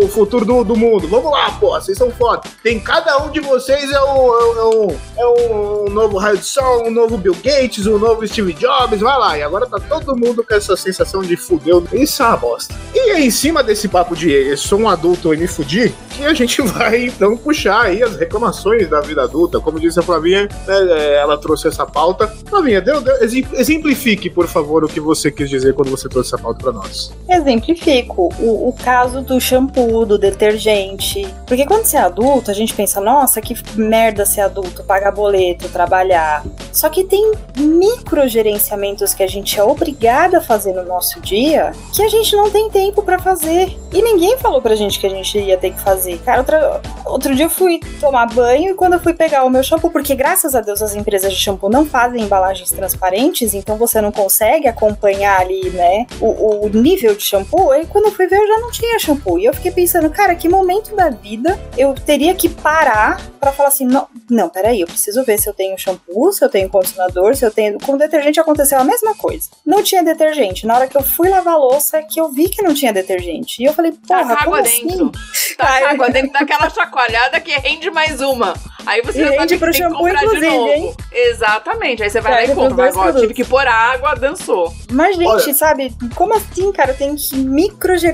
[0.02, 1.06] o futuro do, do mundo.
[1.08, 2.42] Vamos lá, porra, vocês são foda.
[2.62, 6.86] Tem cada um de vocês é um, é um, é um novo raio de sol,
[6.86, 9.38] um novo Bill Gates, um novo Steve Jobs, vai lá.
[9.38, 11.86] E agora tá todo mundo com essa sensação de fudeu.
[11.92, 12.74] Isso é uma bosta.
[12.94, 16.24] E é em cima desse papo de eu sou um adulto e me fudi, que
[16.24, 19.60] a gente vai então puxar aí as reclamações da vida adulta.
[19.60, 22.26] Como disse a Flavinha, né, ela trouxe essa pauta.
[22.48, 26.34] Flavinha, deu, deu- exem- exemplifique, por favor, o que você quis dizer quando você trouxe
[26.34, 27.12] essa pauta pra nós.
[27.28, 31.26] Exemplifico o, o caso do shampoo, do detergente.
[31.46, 35.68] Porque quando você é adulto, a gente pensa, nossa, que merda ser adulto, pagar boleto,
[35.68, 36.44] trabalhar.
[36.72, 42.02] Só que tem microgerenciamentos que a gente é obrigada a fazer no nosso dia que
[42.02, 43.76] a gente não tem tempo pra fazer.
[43.92, 46.18] E ninguém falou pra gente que a gente ia ter que fazer.
[46.18, 49.62] Cara, outra- outro dia eu fui tomar banho e quando eu fui pegar o meu
[49.62, 54.00] shampoo, porque graças a Deus as empresas de shampoo não fazem embalagens transparentes, então você
[54.00, 57.70] não consegue acompanhar ali, né, o, o nível de shampoo.
[57.70, 59.38] Aí quando eu fui ver, eu já não tinha shampoo.
[59.38, 63.68] E eu fiquei pensando, cara, que momento da vida eu teria que parar pra falar
[63.70, 67.34] assim: não, não, peraí, eu preciso ver se eu tenho shampoo, se eu tenho condicionador,
[67.34, 67.78] se eu tenho.
[67.80, 69.48] Com detergente aconteceu a mesma coisa.
[69.64, 70.66] Não tinha detergente.
[70.66, 72.92] Na hora que eu fui lavar a louça, é que eu vi que não tinha
[72.92, 73.62] detergente.
[73.62, 74.86] E eu falei, porra, Taca como água assim?
[74.86, 75.10] dentro.
[75.56, 78.54] Taca água dentro daquela chacoalhada que rende mais uma.
[78.86, 80.68] Aí você já sabe que pro tem que shampoo, comprar de inclusive, novo.
[80.72, 80.94] hein?
[81.12, 82.02] Exatamente.
[82.02, 82.74] Aí você vai lá Serve e compra.
[82.74, 83.36] dois Agora, tive produtos.
[83.36, 84.72] que pôr água, dançou.
[84.90, 86.94] Mas, gente, Olha- sabe, como assim, cara?
[86.94, 87.36] Tenho que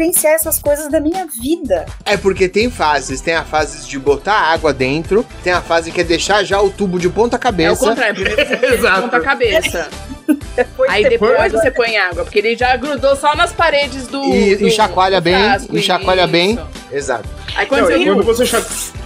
[0.04, 1.86] microgerenciar essas coisas da minha vida.
[2.04, 3.20] É porque tem fases.
[3.20, 6.70] Tem a fase de botar água dentro, tem a fase que é deixar já o
[6.70, 7.76] tubo de ponta É o cabeça.
[7.88, 8.14] contrário.
[8.14, 9.02] Primeiro você põe Exato.
[9.02, 9.88] ponta cabeça.
[10.56, 12.24] Depois Aí depois põe- você põe água.
[12.24, 14.22] Porque ele já grudou só nas paredes do.
[14.24, 16.52] E- do- e chacoalha do bem, frasco, e chacoalha bem.
[16.54, 16.66] isso.
[16.92, 17.28] Exato.
[17.56, 19.03] Aí quando Não, você quando você chacoalha.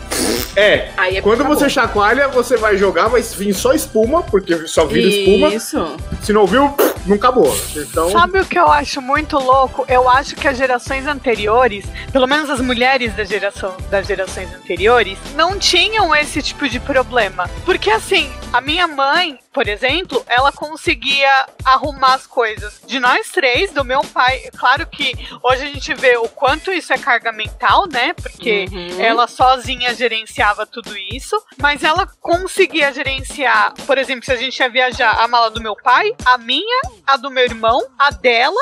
[0.57, 1.57] É, Aí é quando acabou.
[1.57, 5.49] você chacoalha, você vai jogar, vai vir só espuma, porque só vira espuma.
[5.55, 5.97] Isso.
[6.23, 6.75] Se não viu,
[7.07, 7.57] não acabou.
[7.77, 9.85] Então, Sabe o que eu acho muito louco?
[9.89, 15.19] Eu acho que as gerações anteriores, pelo menos as mulheres da geração, das gerações anteriores,
[15.35, 17.49] não tinham esse tipo de problema.
[17.65, 23.73] Porque assim, a minha mãe, por exemplo, ela conseguia arrumar as coisas de nós três,
[23.73, 24.41] do meu pai.
[24.57, 28.13] Claro que hoje a gente vê o quanto isso é carga mental, né?
[28.13, 29.01] Porque Uhum.
[29.01, 34.69] ela sozinha gerenciava tudo isso, mas ela conseguia gerenciar, por exemplo, se a gente ia
[34.69, 38.61] viajar, a mala do meu pai, a minha, a do meu irmão, a dela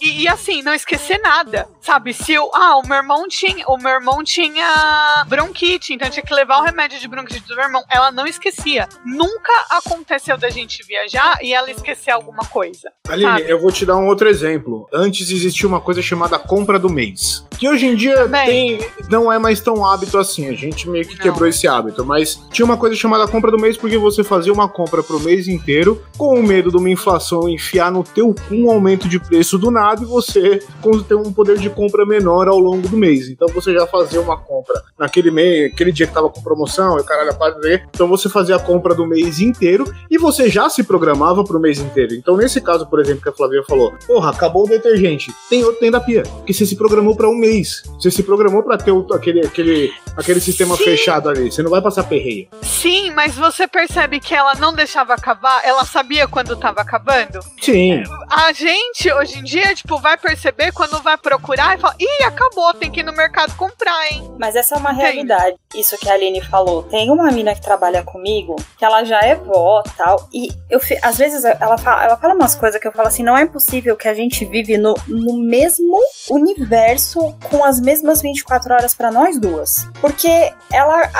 [0.00, 2.12] E, e, assim, não esquecer nada, sabe?
[2.12, 6.34] Se eu, ah, o meu irmão tinha, o meu irmão tinha bronquite, então tinha que
[6.34, 7.82] levar o remédio de bronquite do meu irmão.
[7.90, 8.86] Ela não esquecia.
[9.06, 12.90] Nunca aconteceu da gente viajar e ela esquecer alguma coisa.
[13.08, 13.44] Aline, sabe?
[13.50, 14.86] eu vou te dar um outro exemplo.
[14.92, 17.46] Antes existia uma coisa chamada compra do mês.
[17.58, 18.78] Que hoje em dia Bem.
[18.78, 20.46] tem, não é mais tão hábito assim.
[20.48, 21.22] A gente meio que Não.
[21.22, 22.04] quebrou esse hábito.
[22.04, 25.48] Mas tinha uma coisa chamada compra do mês porque você fazia uma compra pro mês
[25.48, 29.56] inteiro com o medo de uma inflação enfiar no teu cu um aumento de preço
[29.58, 33.28] do nada e você com- ter um poder de compra menor ao longo do mês.
[33.28, 37.00] Então você já fazia uma compra naquele mês, aquele dia que tava com promoção, e
[37.00, 37.84] o caralho a.
[37.94, 41.78] Então você fazia a compra do mês inteiro e você já se programava pro mês
[41.78, 42.14] inteiro.
[42.14, 45.80] Então, nesse caso, por exemplo, que a Flavia falou: Porra, acabou o detergente, tem outro
[45.80, 46.22] dentro da pia.
[46.24, 47.82] Porque você se programou pra um mês.
[48.00, 50.82] Você se programou pra ter o- aquele, aquele, aquele sistema Sim.
[50.84, 51.52] fechado ali.
[51.52, 52.48] Você não vai passar perreio.
[52.62, 57.38] Sim, mas você percebe que ela não deixava acabar, ela sabia quando tava acabando.
[57.60, 58.02] Sim.
[58.30, 62.72] A gente, hoje em dia, tipo, vai perceber quando vai procurar e fala, ih, acabou,
[62.74, 64.32] tem que ir no mercado comprar, hein?
[64.38, 65.56] Mas essa é uma realidade.
[65.74, 66.82] Isso que a Aline falou.
[66.84, 70.28] Tem uma mina que trabalha comigo, que ela já é vó tal.
[70.32, 73.36] E eu às vezes ela fala, ela fala umas coisas que eu falo assim: não
[73.36, 75.98] é possível que a gente vive no, no mesmo
[76.30, 79.86] universo com as mesmas 24 horas pra nós duas.
[80.00, 81.10] Porque ela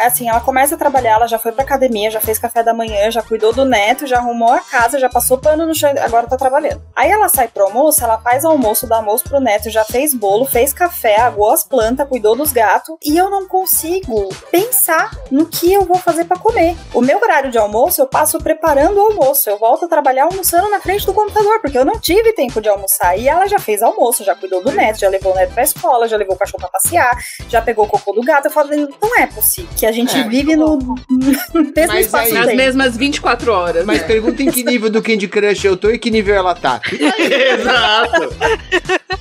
[0.00, 3.10] assim, ela começa a trabalhar, ela já foi pra academia, já fez café da manhã,
[3.10, 6.36] já cuidou do neto, já arrumou a casa, já passou pano no chão, agora tá
[6.36, 6.82] trabalhando.
[6.96, 10.44] Aí ela sai pro almoço, ela faz almoço, dá almoço pro neto, já fez bolo,
[10.44, 15.72] fez café, aguou as plantas, cuidou dos gatos, e eu não consigo pensar no que
[15.72, 16.76] eu vou fazer pra comer.
[16.94, 20.68] O meu horário de almoço, eu passo preparando o almoço, eu volto a trabalhar almoçando
[20.70, 23.16] na frente do computador, porque eu não tive tempo de almoçar.
[23.18, 26.08] E ela já fez almoço, já cuidou do neto, já levou o neto pra escola,
[26.08, 27.10] já levou o cachorro pra passear,
[27.48, 28.46] já pegou o cocô do gato.
[28.46, 30.24] Eu falo, não é possível que a gente É.
[30.28, 30.94] vive no, no
[31.74, 33.84] mesmo Mas espaço aí- Nas mesmas 24 horas.
[33.84, 34.06] Mas né?
[34.06, 36.80] pergunta em que nível do Candy Crush eu tô e que nível ela tá.
[37.18, 38.34] Exato.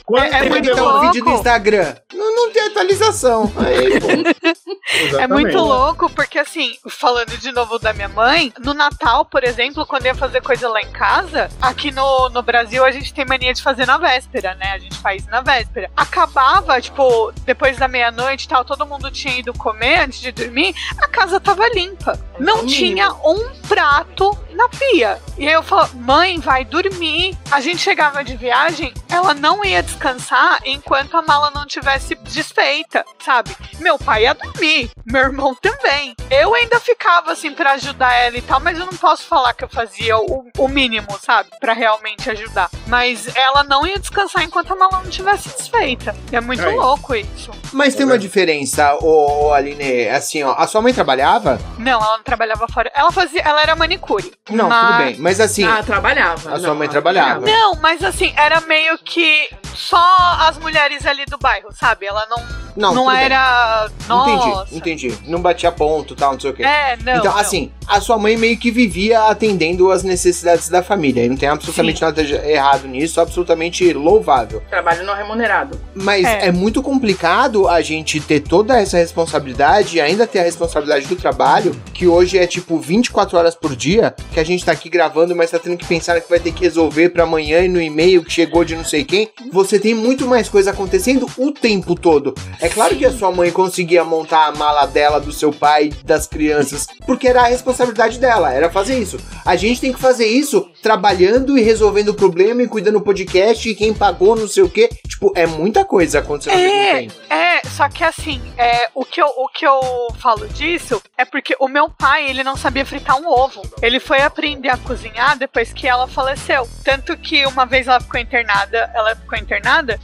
[0.05, 0.99] Quanto É- é muito louco.
[1.01, 1.95] vídeo do Instagram.
[2.13, 3.51] Não, não tem atualização.
[3.57, 4.41] Aí.
[5.19, 9.85] É muito louco, porque assim, falando de novo da minha mãe, no Natal, por exemplo,
[9.85, 13.53] quando ia fazer coisa lá em casa, aqui no, no Brasil a gente tem mania
[13.53, 14.71] de fazer na véspera, né?
[14.73, 15.89] A gente faz na véspera.
[15.95, 20.75] Acabava, tipo, depois da meia-noite e tal, todo mundo tinha ido comer antes de dormir,
[20.97, 22.19] a casa tava limpa.
[22.39, 22.75] Não o mínimo.
[22.75, 25.19] tinha um prato na pia.
[25.37, 27.37] E aí eu falo, mãe, vai dormir.
[27.49, 33.03] A gente chegava de viagem, ela não ia descansar enquanto a mala não tivesse desfeita,
[33.19, 33.55] sabe?
[33.79, 36.15] Meu pai ia dormir, meu irmão também.
[36.29, 39.63] Eu ainda ficava assim pra ajudar ela e tal, mas eu não posso falar que
[39.63, 41.49] eu fazia o, o mínimo, sabe?
[41.59, 42.69] Pra realmente ajudar.
[42.87, 46.15] Mas ela não ia descansar enquanto a mala não tivesse desfeita.
[46.31, 46.69] E é muito É.
[46.69, 47.51] louco isso.
[47.73, 51.59] Mas tem uma diferença, ô, ô, Aline, assim, ó, a sua mãe trabalhava?
[51.77, 52.91] Não, ela não trabalhava fora.
[52.93, 54.31] Ela fazia, ela era manicure.
[54.49, 55.15] Não, mas- tudo bem.
[55.19, 56.53] Mas assim, Ah, trabalhava.
[56.53, 57.45] A sua Não, mãe trabalhava.
[57.45, 62.05] Não, mas assim, era meio que só as mulheres ali do bairro, sabe?
[62.05, 62.43] Ela não,
[62.75, 63.23] não, não, bem.
[63.23, 63.89] era.
[64.07, 64.75] Nossa.
[64.75, 65.29] Entendi, entendi.
[65.29, 66.63] Não batia ponto, tal, não sei o quê.
[66.63, 67.17] É, não.
[67.17, 67.37] então, não.
[67.37, 71.25] assim, a sua mãe meio que vivia atendendo as necessidades da família.
[71.25, 72.05] E não tem absolutamente Sim.
[72.05, 74.63] nada de errado nisso, absolutamente louvável.
[74.69, 75.79] Trabalho não remunerado.
[75.93, 76.47] Mas é.
[76.47, 76.51] É.
[76.51, 81.75] muito complicado a gente ter toda essa responsabilidade e ainda ter a responsabilidade do trabalho,
[81.93, 85.51] que hoje é tipo 24 horas por dia, que a gente tá aqui gravando, mas
[85.51, 88.31] tá tendo que pensar que vai ter que resolver pra amanhã e no e-mail que
[88.31, 89.29] chegou de não sei quem.
[89.51, 92.33] Você tem muito mais coisa acontecendo o tempo todo.
[92.59, 96.27] É claro que a sua mãe conseguia montar a mala dela, do seu pai, das
[96.27, 99.17] crianças, porque era a responsabilidade dela, era fazer isso.
[99.45, 103.67] A gente tem que fazer isso trabalhando e resolvendo o problema e cuidando do podcast
[103.67, 104.89] e quem pagou, não sei o quê.
[105.07, 109.47] Tipo, é muita coisa acontecendo É, é, só que assim, é, o, que eu, o
[109.49, 109.81] que eu
[110.19, 113.61] falo disso é porque o meu pai, ele não sabia fritar um ovo.
[113.81, 116.67] Ele foi aprender a cozinhar depois que ela faleceu.
[116.83, 119.50] Tanto que uma vez ela ficou internada, ela ficou internada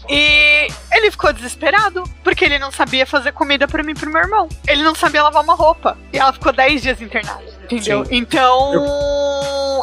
[0.09, 4.21] e ele ficou desesperado, porque ele não sabia fazer comida pra mim e pro meu
[4.21, 4.49] irmão.
[4.67, 5.97] Ele não sabia lavar uma roupa.
[6.11, 7.56] E ela ficou 10 dias internada.
[7.69, 8.05] Entendeu?
[8.05, 8.15] Sim.
[8.15, 8.73] Então,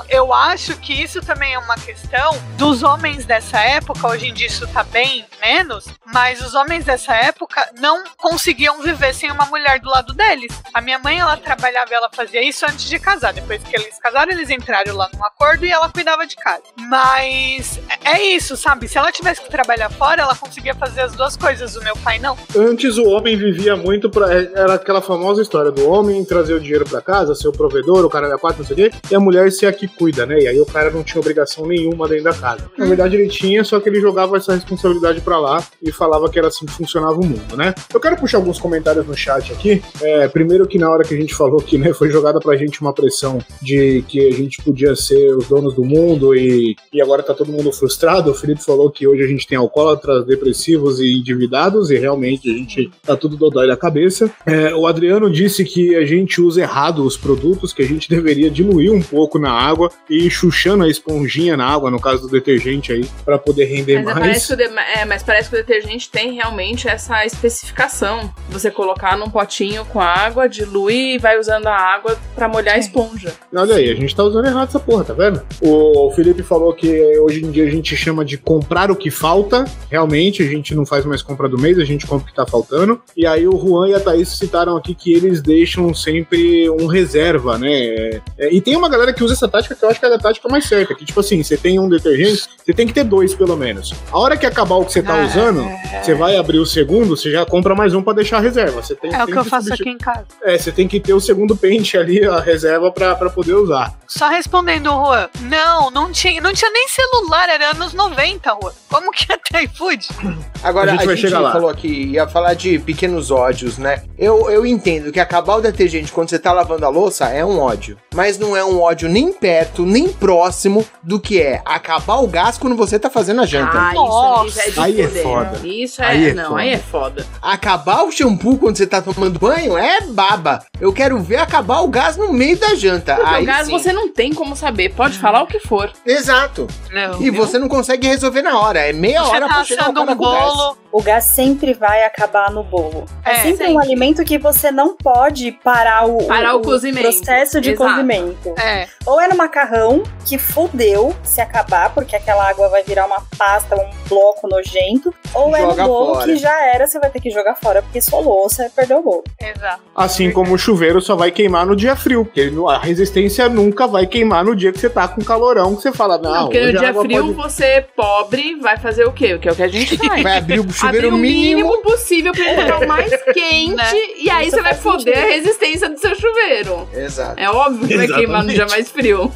[0.09, 4.07] eu acho que isso também é uma questão dos homens dessa época.
[4.09, 9.15] Hoje em dia isso tá bem menos, mas os homens dessa época não conseguiam viver
[9.15, 10.53] sem uma mulher do lado deles.
[10.73, 13.33] A minha mãe, ela trabalhava e ela fazia isso antes de casar.
[13.33, 16.63] Depois que eles casaram, eles entraram lá num acordo e ela cuidava de casa.
[16.79, 18.89] Mas é isso, sabe?
[18.89, 21.77] Se ela tivesse que trabalhar fora, ela conseguia fazer as duas coisas.
[21.77, 22.37] O meu pai não.
[22.57, 24.33] Antes o homem vivia muito pra.
[24.33, 28.11] Era aquela famosa história do homem trazer o dinheiro pra casa, ser o provedor, o
[28.11, 30.39] cara da quatro, não sei o quê, e a mulher ser a que cuida, né?
[30.39, 32.71] E aí o cara não tinha obrigação nenhuma dentro da casa.
[32.79, 36.39] Na verdade ele tinha, só que ele jogava essa responsabilidade pra lá e falava que
[36.39, 37.75] era assim que funcionava o mundo, né?
[37.93, 39.83] Eu quero puxar alguns comentários no chat aqui.
[40.01, 42.81] É, primeiro que na hora que a gente falou que né, foi jogada pra gente
[42.81, 47.23] uma pressão de que a gente podia ser os donos do mundo e, e agora
[47.23, 48.31] tá todo mundo frustrado.
[48.31, 52.55] O Felipe falou que hoje a gente tem alcoólatras, depressivos e endividados e realmente a
[52.55, 54.31] gente tá tudo dodói da cabeça.
[54.47, 58.51] É, o Adriano disse que a gente usa errado os produtos, que a gente deveria
[58.51, 62.29] diluir um pouco na água e ir chuchando a esponjinha na água, no caso do
[62.29, 64.19] detergente aí, pra poder render Mas, é, mais.
[64.27, 68.33] parece que o de- é, mas parece que o detergente tem realmente essa especificação.
[68.51, 72.79] Você colocar num potinho com água, dilui e vai usando a água pra molhar a
[72.79, 73.33] esponja.
[73.55, 75.43] Olha aí, a gente tá usando errado essa porra, tá vendo?
[75.61, 76.89] O Felipe falou que
[77.19, 79.65] hoje em dia a gente chama de comprar o que falta.
[79.91, 82.47] Realmente, a gente não faz mais compra do mês, a gente compra o que tá
[82.47, 83.01] faltando.
[83.17, 87.54] E aí o Juan e a Thaís citaram aqui que eles deixam sempre um reserva,
[87.59, 88.21] né?
[88.39, 90.19] É, e tem uma galera que usa essa tática que eu acho que é a
[90.19, 90.95] tática mais certa.
[90.95, 93.93] Que tipo assim, você tem um detergente, você tem que ter dois pelo menos.
[94.13, 96.03] A hora que acabar o que você tá Ah, usando, é.
[96.03, 98.83] você vai abrir o segundo, você já compra mais um pra deixar a reserva.
[98.83, 100.25] Você tem, É o tem que eu faço aqui em casa.
[100.43, 103.95] É, você tem que ter o segundo pente ali, a reserva pra poder usar.
[104.07, 105.29] Só respondendo, Juan.
[105.43, 108.73] Não, não tinha, não tinha nem celular, era anos 90, Juan.
[108.89, 110.09] Como que ia ter iFood?
[110.65, 111.53] Agora, A a gente gente, vai chegar lá.
[111.53, 114.03] falou aqui, ia falar de pequenos ódios, né?
[114.19, 117.59] Eu, eu entendo que acabar o detergente quando você tá lavando a louça é um
[117.61, 117.97] ódio.
[118.15, 122.57] Mas não é um ódio nem perto, nem próximo do que é acabar o gás
[122.59, 123.77] quando você tá fazendo a janta.
[123.77, 125.23] Ah, Nossa, isso é de aí é fuder.
[125.23, 125.61] foda.
[125.65, 126.61] Isso é, Aí é não, foda.
[126.61, 127.27] aí é foda.
[127.43, 130.65] Acabar o shampoo quando você tá tomando banho é baba.
[130.81, 133.17] Eu quero ver acabar o gás no meio da janta.
[133.17, 133.73] Porque Aí o gás sim.
[133.73, 135.93] você não tem como saber, pode falar o que for.
[136.07, 136.67] Exato.
[136.93, 137.21] Não.
[137.21, 138.79] E você não consegue resolver na hora.
[138.81, 140.25] É meia Você hora tá pra chegar o assando cara um com
[140.57, 140.84] gás.
[140.97, 143.05] O gás sempre vai acabar no bolo.
[143.25, 147.03] É, É, sempre um alimento que você não pode parar o, Parar o cozimento.
[147.03, 147.91] processo de Exato.
[147.91, 148.55] cozimento.
[148.61, 153.21] É, Ou é no macarrão, que fudeu se acabar, porque aquela água vai virar uma
[153.37, 155.13] pasta, um bloco nojento.
[155.35, 156.27] Ou é Joga no bolo fora.
[156.27, 159.25] que já era, você vai ter que jogar fora, porque solou, você perdeu o bolo.
[159.41, 159.83] exato.
[159.97, 164.07] Assim como o chuveiro só vai queimar no dia frio, porque a resistência nunca vai
[164.07, 166.79] queimar no dia que você tá com calorão, que você fala, não, Não, porque no
[166.79, 169.35] dia frio pode- você, pobre, vai fazer o quê?
[169.35, 170.23] O que é o que a gente faz.
[170.23, 171.61] Vai abrir o chuveiro Abrir o mínimo.
[171.69, 173.93] mínimo possível pra ele ficar o mais quente Né?
[174.19, 175.19] e aí Isso você vai foder sentido.
[175.19, 176.89] a resistência do seu chuveiro.
[176.95, 177.35] Exato.
[177.41, 179.33] É óbvio que vai queimar no dia mais frio.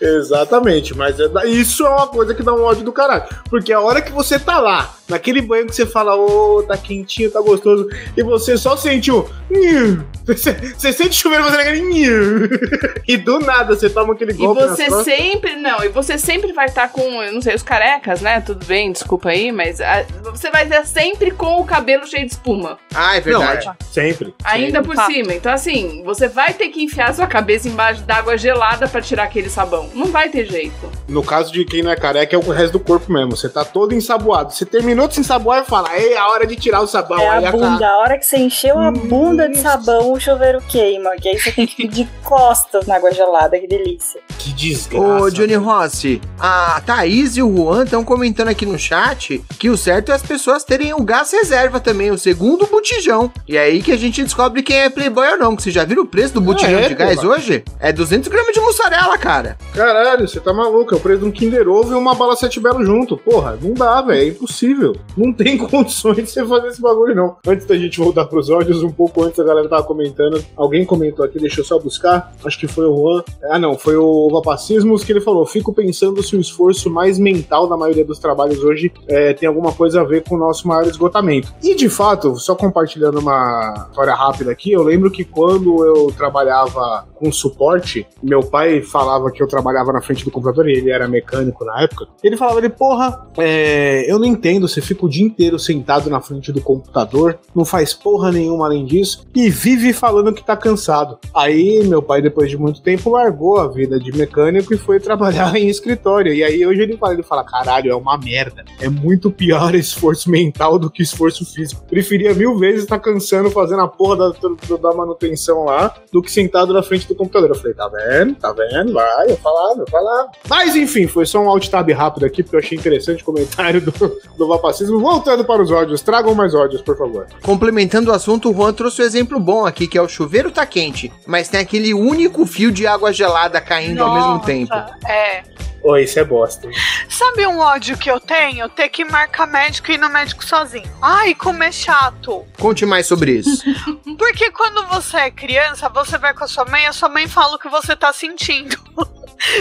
[0.00, 3.24] Exatamente, mas é da- isso é uma coisa que dá um ódio do caralho.
[3.48, 7.30] Porque a hora que você tá lá, naquele banho que você fala, ô, tá quentinho,
[7.30, 9.28] tá gostoso, e você só sente o.
[9.50, 12.98] "Nhu", Você, você sente o chuveiro fazendo aquele.
[13.08, 16.52] E do nada você toma aquele E golpe nas você sempre, não, e você sempre
[16.52, 18.38] vai estar com, eu não sei, os carecas, né?
[18.42, 22.32] Tudo bem, desculpa aí, mas ah, você vai estar sempre com o cabelo cheio de
[22.32, 22.78] espuma.
[22.94, 23.68] Ah, é Não, verdade.
[23.68, 24.34] é, sempre.
[24.44, 25.12] Ainda por Fato.
[25.12, 25.34] cima.
[25.34, 29.50] Então, assim, você vai ter que enfiar sua cabeça embaixo d'água gelada pra tirar aquele
[29.50, 29.90] sabão.
[29.94, 30.90] Não vai ter jeito.
[31.08, 33.36] No caso de quem não é careca, é o resto do corpo mesmo.
[33.36, 34.52] Você tá todo ensaboado.
[34.52, 37.18] Você terminou de se ensaboar e fala, ei, a hora de tirar o sabão.
[37.18, 37.86] É a bunda.
[37.88, 41.10] A hora que você encheu a bunda de sabão, o chuveiro queima.
[41.16, 43.58] Que aí você tem que ir de costas na água gelada.
[43.58, 44.20] Que delícia.
[44.38, 45.24] Que desgraça.
[45.24, 49.76] Ô, Johnny Rossi, a Thaís e o Juan estão comentando aqui no chat que o
[49.76, 53.32] certo é as pessoas terem o gás reserva também, o segundo botijão.
[53.46, 55.84] E é aí que a gente descobre quem é playboy ou não, que você já
[55.84, 57.64] viu o preço do botijão é, de gás hoje?
[57.80, 59.56] É 200 gramas de mussarela, cara.
[59.74, 60.94] Caralho, você tá maluco.
[60.94, 63.16] É o preço de um Kinder Ovo e uma bala sete belo junto.
[63.16, 64.20] Porra, não dá, velho.
[64.20, 64.94] É impossível.
[65.16, 67.36] Não tem condições de você fazer esse bagulho, não.
[67.46, 70.44] Antes da gente voltar pros áudios, um pouco antes a galera tava comentando.
[70.56, 72.32] Alguém comentou aqui, deixa eu só buscar.
[72.44, 73.24] Acho que foi o Juan.
[73.50, 75.46] Ah, não, foi o Vapacismos que ele falou.
[75.46, 79.72] Fico pensando se o esforço mais mental da maioria dos trabalhos hoje é, tem alguma
[79.72, 81.54] coisa a ver com o nosso maior esgotamento.
[81.62, 87.06] E de fato, só compartilhando uma história rápida aqui, eu lembro que quando eu trabalhava
[87.18, 91.08] com suporte, meu pai falava que eu trabalhava na frente do computador e ele era
[91.08, 92.06] mecânico na época.
[92.22, 96.20] Ele falava, ele, porra, é, eu não entendo, você fica o dia inteiro sentado na
[96.20, 101.18] frente do computador, não faz porra nenhuma além disso e vive falando que tá cansado.
[101.34, 105.54] Aí meu pai, depois de muito tempo, largou a vida de mecânico e foi trabalhar
[105.58, 106.32] em escritório.
[106.32, 108.64] E aí hoje ele fala, ele fala, caralho, é uma merda.
[108.80, 111.82] É muito pior esforço mental do que esforço físico.
[111.88, 116.72] Preferia mil vezes estar cansando fazendo a porra da- da manutenção lá do que sentado
[116.72, 117.50] na frente do computador.
[117.50, 118.34] Eu falei, tá vendo?
[118.34, 118.92] Tá vendo?
[118.92, 120.30] Vai, eu falava, eu falava.
[120.48, 123.80] Mas enfim, foi só um alt tab rápido aqui, porque eu achei interessante o comentário
[123.80, 123.92] do,
[124.36, 125.00] do Vapacismo.
[125.00, 127.26] Voltando para os ódios, tragam mais ódios, por favor.
[127.42, 130.64] Complementando o assunto, o Juan trouxe um exemplo bom aqui, que é o chuveiro tá
[130.66, 134.74] quente, mas tem aquele único fio de água gelada caindo ao mesmo Nossa, tempo.
[135.06, 135.42] É.
[135.88, 136.68] Ô, isso é bosta.
[137.08, 138.68] Sabe um ódio que eu tenho?
[138.68, 140.84] Ter que marcar médico e ir no médico sozinho.
[141.00, 142.44] Ai, como é chato.
[142.58, 143.62] Conte mais sobre isso.
[144.18, 147.56] Porque quando você é criança, você vai com a sua mãe, a sua mãe fala
[147.56, 148.76] o que você tá sentindo.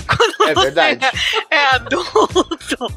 [0.08, 1.06] Quando É você verdade.
[1.52, 2.88] é adulto,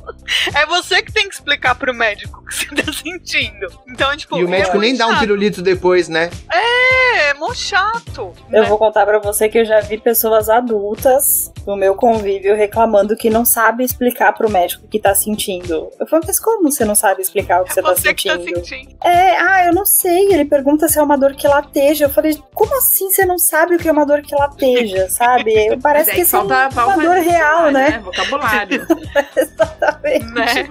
[0.55, 3.67] é você que tem que explicar pro médico o que você tá sentindo.
[3.87, 6.31] Então, tipo, E o médico é nem dá um pirulito depois, né?
[6.51, 8.33] É, é mó chato.
[8.51, 13.15] Eu vou contar pra você que eu já vi pessoas adultas no meu convívio reclamando
[13.21, 15.91] que não sabe explicar pro médico o que tá sentindo.
[16.01, 18.39] Eu falei, mas como você não sabe explicar o que você, tá Você que tá
[18.39, 18.65] sentindo?
[18.65, 18.97] sentindo.
[19.05, 20.20] É, ah, eu não sei.
[20.33, 22.07] Ele pergunta se é uma dor que lateja.
[22.07, 25.77] Eu falei, como assim você não sabe o que é uma dor que lateja, sabe?
[25.83, 27.99] Parece Mas que isso é falta, uma falta dor real, dicionário, né?
[28.05, 28.87] Vocabulário.
[29.37, 30.27] Exatamente.
[30.33, 30.69] Né?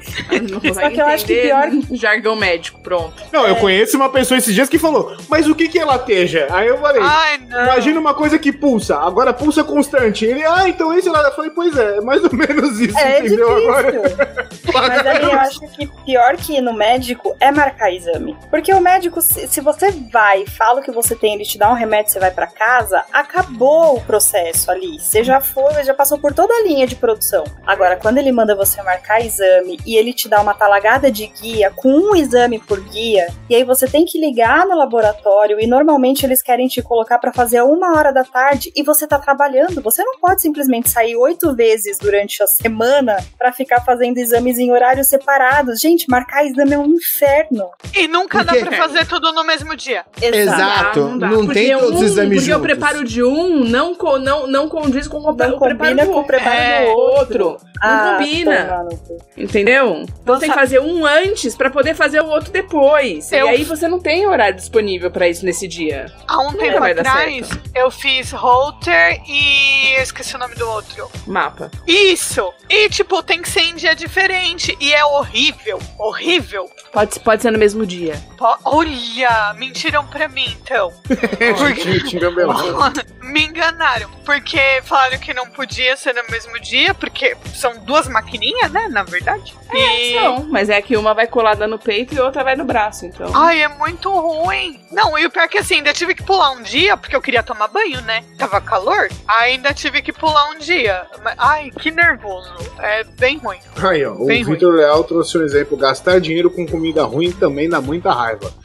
[0.73, 3.13] Só que eu acho que entender jargão médico, pronto.
[3.31, 6.47] Não, eu conheço uma pessoa esses dias que falou, mas o que que é lateja?
[6.51, 7.63] Aí eu falei, Ai, não.
[7.63, 10.25] imagina uma coisa que pulsa, agora pulsa constante.
[10.25, 11.19] Ele, ah, então esse lá.
[11.23, 13.47] Eu falei, pois é, é mais ou menos isso, É entendeu?
[13.55, 13.69] difícil.
[13.79, 14.49] Agora.
[14.73, 18.35] Mas aí eu acho que pior que ir no médico é marcar exame.
[18.49, 21.69] Porque o médico, se, se você vai, fala o que você tem, ele te dá
[21.69, 24.97] um remédio, você vai pra casa, acabou o processo ali.
[24.97, 27.43] Você já foi, já passou por toda a linha de produção.
[27.67, 31.73] Agora, quando ele manda você marcar exame e ele te dá uma talagada de guia
[31.75, 36.25] com um exame por guia, e aí você tem que ligar no laboratório e normalmente
[36.25, 39.81] eles querem te colocar pra fazer a uma hora da tarde e você tá trabalhando.
[39.81, 44.71] Você não pode simplesmente sair oito vezes durante a semana pra ficar fazendo exames em
[44.71, 45.81] horários separados.
[45.81, 47.69] Gente, marcar exame é um inferno.
[47.93, 50.03] E nunca dá pra fazer tudo no mesmo dia.
[50.21, 51.17] Exato.
[51.17, 51.27] Dá.
[51.29, 52.61] Não Porque tem todos os um- exames Porque o juntos.
[52.61, 56.11] preparo de um não, co- não, não condiz com o, Não o preparo combina do
[56.11, 57.57] com o preparo É, do outro.
[57.81, 58.65] Não Ah, combina.
[58.65, 59.17] toma no cu.
[59.37, 60.03] Entendeu?
[60.21, 63.31] Então Você- tem que fazer um antes pra poder fazer o outro depois.
[63.31, 66.07] Eu- E aí você não tem horário disponível pra isso nesse dia.
[66.27, 70.67] Há um tempo vai dar atrás, eu fiz Holter e eu esqueci o nome do
[70.67, 71.09] outro.
[71.25, 71.71] Mapa.
[71.87, 72.51] Isso!
[72.69, 74.75] E, tipo, tem que ser em dia diferente.
[74.79, 76.69] E é horrível, horrível.
[76.91, 78.15] Pode, pode ser no mesmo dia.
[78.37, 80.93] Po- Olha, mentiram pra mim, então.
[83.21, 88.71] Me enganaram, porque falaram que não podia ser no mesmo dia, porque são duas maquininhas,
[88.71, 89.53] né, na verdade.
[89.71, 90.15] E...
[90.15, 93.29] Não, mas é que uma vai colada no peito e outra vai no braço, então.
[93.35, 94.79] Ai, é muito ruim.
[94.91, 97.21] Não, e o pior é que assim, ainda tive que pular um dia, porque eu
[97.21, 98.23] queria tomar banho, né?
[98.37, 99.09] Tava calor.
[99.27, 101.05] Ainda tive que pular um dia.
[101.37, 102.51] Ai, que nervoso.
[102.79, 103.59] É bem ruim.
[103.81, 104.53] Aí, ó, o Bem ruim.
[104.53, 108.51] Vitor Leal trouxe um exemplo: gastar dinheiro com comida ruim também dá muita raiva.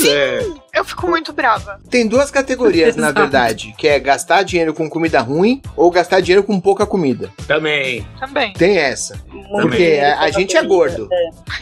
[0.00, 0.69] Sim, é.
[0.74, 1.78] Eu fico muito brava.
[1.90, 6.42] Tem duas categorias, na verdade, que é gastar dinheiro com comida ruim ou gastar dinheiro
[6.42, 7.30] com pouca comida.
[7.46, 8.06] Também.
[8.18, 8.52] Também.
[8.54, 9.18] Tem essa.
[9.32, 10.74] Muito Porque a, a gente é comida.
[10.74, 11.08] gordo.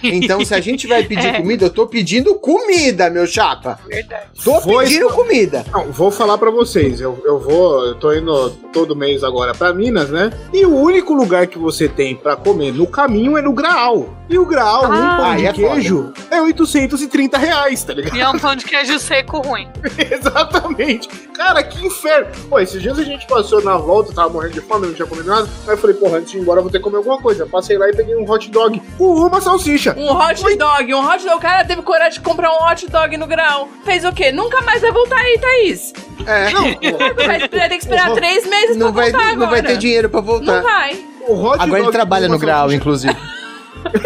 [0.03, 1.33] Então, se a gente vai pedir É.
[1.41, 3.79] comida, eu tô pedindo comida, meu chapa.
[3.87, 4.27] Verdade.
[4.43, 5.65] Tô Foi pedindo comida.
[5.71, 7.01] Não, vou falar pra vocês.
[7.01, 7.85] Eu, eu vou.
[7.87, 10.31] Eu tô indo todo mês agora pra Minas, né?
[10.53, 14.17] E o único lugar que você tem pra comer no caminho é no Graal.
[14.31, 18.17] E o Graal, um Ah, pão aí de é queijo, é 830 reais, tá ligado?
[18.17, 19.69] E é um pão de queijo seco ruim.
[20.11, 21.09] Exatamente.
[21.37, 22.29] Cara, que inferno.
[22.49, 25.29] Pô, esses dias a gente passou na volta, tava morrendo de fome, não tinha comido
[25.29, 25.49] nada.
[25.67, 27.47] Aí eu falei, porra, antes de ir embora eu vou ter que comer alguma coisa.
[27.47, 29.95] Passei lá e peguei um hot dog com uma salsicha.
[29.97, 31.37] Um hot dog, um hot dog.
[31.37, 33.69] O cara teve coragem de comprar um hot dog no grau.
[33.85, 34.33] Fez o quê?
[34.33, 35.93] Nunca mais vai voltar aí, Thaís.
[36.27, 36.51] É.
[37.15, 39.63] Vai, vai ter que esperar O- três meses Não pra vai, voltar não vai agora.
[39.75, 40.63] ter dinheiro pra Não voltar.
[40.63, 41.05] vai.
[41.29, 42.77] O hot Agora dog ele trabalha no grau, salsicha.
[42.77, 43.17] inclusive.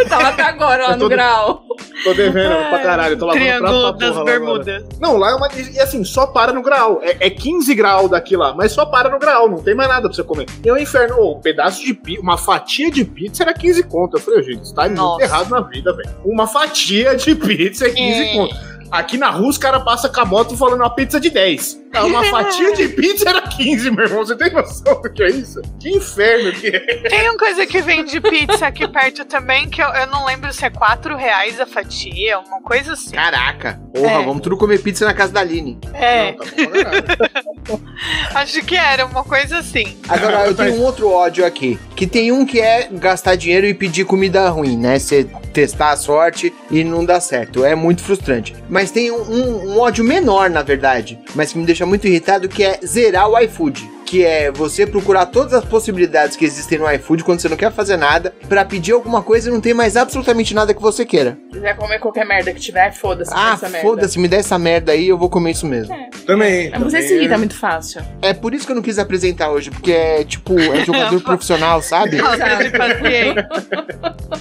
[0.09, 1.65] Tava até agora lá no de- grau.
[2.05, 4.25] Tô devendo pra caralho, tô lavando Triângulo prato pra das porra.
[4.25, 4.85] Bermudas.
[5.01, 5.49] Não, lá é uma.
[5.55, 7.01] E assim, só para no grau.
[7.03, 10.03] É, é 15 graus daqui lá, mas só para no grau, não tem mais nada
[10.09, 10.47] pra você comer.
[10.65, 11.17] E é um inferno.
[11.19, 14.17] Ô, um pedaço de pizza, uma fatia de pizza era 15 conto.
[14.17, 15.23] Eu falei, gente, isso tá muito Nossa.
[15.23, 16.11] errado na vida, velho.
[16.25, 18.33] Uma fatia de pizza é 15 É.
[18.35, 18.55] conto.
[18.91, 21.81] Aqui na rua os caras passam com a moto falando uma pizza de 10.
[21.93, 24.25] Não, uma fatia de pizza era 15, meu irmão.
[24.25, 25.61] Você tem noção do que é isso?
[25.81, 26.81] Que inferno que é.
[27.09, 30.65] Tem uma coisa que vende pizza aqui perto também, que eu, eu não lembro se
[30.65, 33.15] é 4 reais a fatia, uma coisa assim.
[33.15, 33.81] Caraca.
[33.95, 34.25] Porra, É.
[34.25, 35.79] vamos tudo comer pizza na casa da Aline.
[35.93, 37.83] É, Não, tá bom, caralho.
[38.35, 39.97] acho que era uma coisa assim.
[40.09, 41.79] Agora, eu tenho um outro ódio aqui.
[41.95, 44.99] Que tem um que é gastar dinheiro e pedir comida ruim, né?
[44.99, 47.65] Você testar a sorte e não dá certo.
[47.65, 48.55] É muito frustrante.
[48.69, 51.19] Mas tem um, um- um ódio menor, na verdade.
[51.35, 53.91] Mas que me deixa muito irritado, que é zerar o iFood.
[54.13, 57.73] Que é você procurar todas as possibilidades que existem no iFood quando você não quer
[57.73, 61.39] fazer nada, pra pedir alguma coisa e não tem mais absolutamente nada que você queira.
[61.51, 63.33] Se quiser comer qualquer merda que tiver, foda-se.
[63.35, 63.89] Ah, essa merda.
[63.89, 65.97] foda-se, me dá essa merda aí, eu vou comer isso mesmo.
[66.27, 66.71] Também.
[66.73, 67.39] Mas você se irrita é.
[67.39, 68.03] muito fácil.
[68.21, 71.81] É por isso que eu não quis apresentar hoje, porque é tipo, é jogador profissional,
[71.81, 72.19] sabe?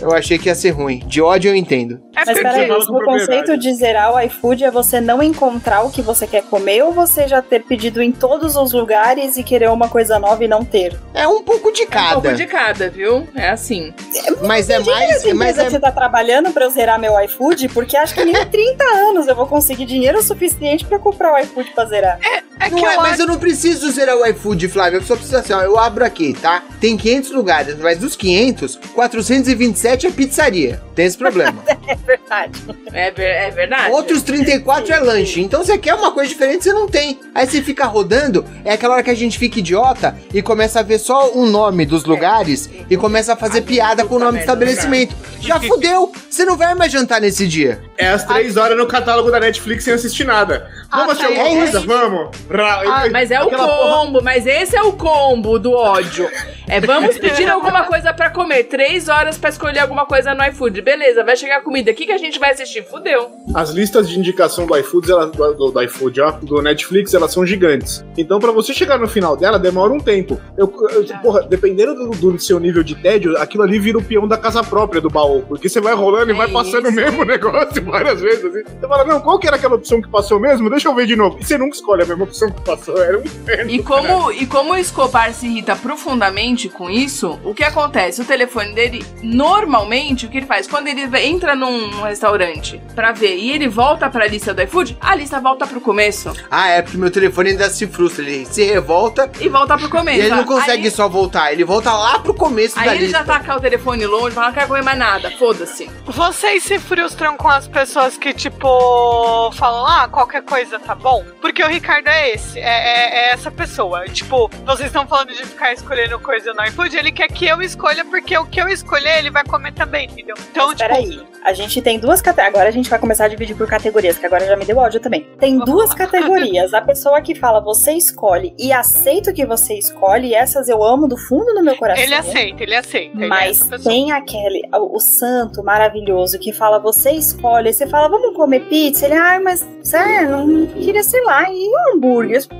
[0.01, 0.99] Eu achei que ia ser ruim.
[1.05, 2.01] De ódio eu entendo.
[2.13, 6.01] É Mas peraí, o conceito de zerar o iFood é você não encontrar o que
[6.01, 9.69] você quer comer ou você já ter pedido em todos os lugares e querer querer
[9.71, 10.99] uma coisa nova e não ter?
[11.13, 12.13] É um pouco de Um cada.
[12.21, 13.27] pouco de cada, viu?
[13.35, 13.93] É assim.
[14.41, 15.23] Mas é mais.
[15.33, 17.69] Mas que é, você tá trabalhando pra eu zerar meu iFood?
[17.69, 21.37] Porque acho que nem em 30 anos eu vou conseguir dinheiro suficiente pra comprar o
[21.37, 22.17] iFood pra zerar.
[22.23, 23.21] É que não é, eu mas acho...
[23.21, 24.99] eu não preciso zerar o iFood, Flávio.
[24.99, 25.61] Eu só preciso assim, ó.
[25.61, 26.63] Eu abro aqui, tá?
[26.79, 30.81] Tem 500 lugares, mas dos 500, 427 é pizzaria.
[30.95, 31.63] Tem esse problema.
[31.91, 32.61] É verdade.
[32.93, 33.91] É, ver- é verdade.
[33.91, 35.41] Outros 34 é lanche.
[35.41, 37.19] Então você quer uma coisa diferente, você não tem.
[37.35, 40.83] Aí você fica rodando, é aquela hora que a gente fica idiota e começa a
[40.83, 44.41] ver só o nome dos lugares e começa a fazer piada com o nome do
[44.41, 45.13] estabelecimento.
[45.41, 46.13] Já fudeu!
[46.29, 47.81] Você não vai mais jantar nesse dia.
[47.97, 50.69] É às três horas no catálogo da Netflix sem assistir nada.
[50.89, 51.79] Vamos assistir alguma é coisa?
[51.81, 52.37] Vamos.
[52.53, 56.29] Ah, mas é o aquela porra- combo, mas esse é o combo do ódio.
[56.67, 58.65] É, vamos pedir alguma coisa pra comer.
[58.65, 60.81] Três horas pra escolher alguma coisa no iFood.
[60.81, 61.91] Beleza, vai chegar a comida.
[61.91, 62.83] O que, que a gente vai assistir?
[62.83, 63.31] Fudeu.
[63.53, 67.31] As listas de indicação do iFood, elas, do, do, do iFood, ó, do Netflix, elas
[67.33, 68.05] são gigantes.
[68.17, 70.39] Então, pra você chegar no final dela, demora um tempo.
[70.57, 74.27] Eu, eu- porra, dependendo do, do seu nível de tédio, aquilo ali vira o peão
[74.27, 75.41] da casa própria do baú.
[75.47, 76.95] Porque você vai rolando e É vai passando o isso.
[76.95, 78.43] mesmo negócio várias vezes.
[78.45, 78.63] Assim.
[78.79, 80.69] Você fala, não, qual que era aquela opção que passou mesmo?
[80.69, 81.37] Deixa eu ver de novo.
[81.39, 82.97] E você nunca escolhe a mesma opção passou.
[83.01, 83.69] Era um inferno.
[83.71, 88.21] E como, e como o Escobar se irrita profundamente com isso, o que acontece?
[88.21, 90.67] O telefone dele, normalmente, o que ele faz?
[90.67, 94.97] Quando ele entra num, num restaurante pra ver e ele volta pra lista do iFood,
[95.01, 96.31] a lista volta pro começo.
[96.49, 98.23] Ah, é porque meu telefone ainda se frustra.
[98.23, 100.17] Ele se revolta E volta pro começo.
[100.19, 101.51] e ele não consegue Aí, só voltar.
[101.51, 103.19] Ele volta lá pro começo aí da ele lista.
[103.19, 105.89] já taca o telefone longe, fala, não quero comer mais nada, foda-se.
[106.05, 111.23] Vocês se frustram com as pessoas que, tipo, falam, ah, qualquer coisa tá bom?
[111.41, 114.05] Porque o Ricardo é esse, é, é- é essa pessoa.
[114.05, 118.03] Tipo, vocês estão falando de ficar escolhendo coisa no iFood, ele quer que eu escolha,
[118.05, 120.35] porque o que eu escolher, ele vai comer também, entendeu?
[120.51, 122.51] Então, Mas tipo, peraí, a gente tem duas categorias.
[122.55, 124.99] Agora a gente vai começar a dividir por categorias, que agora já me deu áudio
[124.99, 125.27] também.
[125.39, 126.73] Tem duas categorias.
[126.73, 130.83] A pessoa que fala você escolhe e aceita o que você escolhe, e essas eu
[130.83, 132.03] amo do fundo do meu coração.
[132.03, 133.15] ele aceita, ele aceita.
[133.17, 133.93] ele é Mas pessoa.
[133.93, 138.61] tem aquele, o, o santo maravilhoso que fala, você escolhe, aí você fala, vamos comer
[138.61, 139.05] pizza?
[139.05, 142.10] Ele, ai, mas sério, não queria, sei lá, e um hambúrguer?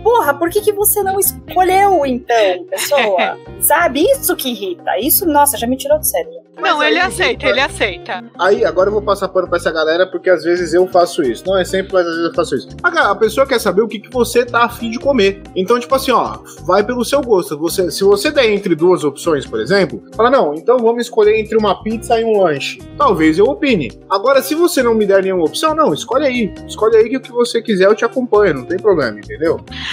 [0.04, 3.38] Porra, por que, que você não escolheu, então, pessoa?
[3.60, 4.02] Sabe?
[4.12, 4.98] Isso que irrita.
[5.00, 6.42] Isso, nossa, já me tirou do sério.
[6.60, 8.24] Não, Mas ele aí, aceita, ele aceita.
[8.38, 11.44] Aí, agora eu vou passar pano pra essa galera, porque às vezes eu faço isso.
[11.48, 12.68] Não é sempre, mas às vezes eu faço isso.
[12.84, 15.42] A, ga- a pessoa quer saber o que, que você tá afim de comer.
[15.56, 17.58] Então, tipo assim, ó, vai pelo seu gosto.
[17.58, 21.58] Você, se você der entre duas opções, por exemplo, fala, não, então vamos escolher entre
[21.58, 22.78] uma pizza e um lanche.
[22.96, 23.92] Talvez eu opine.
[24.08, 26.54] Agora, se você não me der nenhuma opção, não, escolhe aí.
[26.68, 29.41] Escolhe aí que o que você quiser eu te acompanho, não tem problema, entendeu?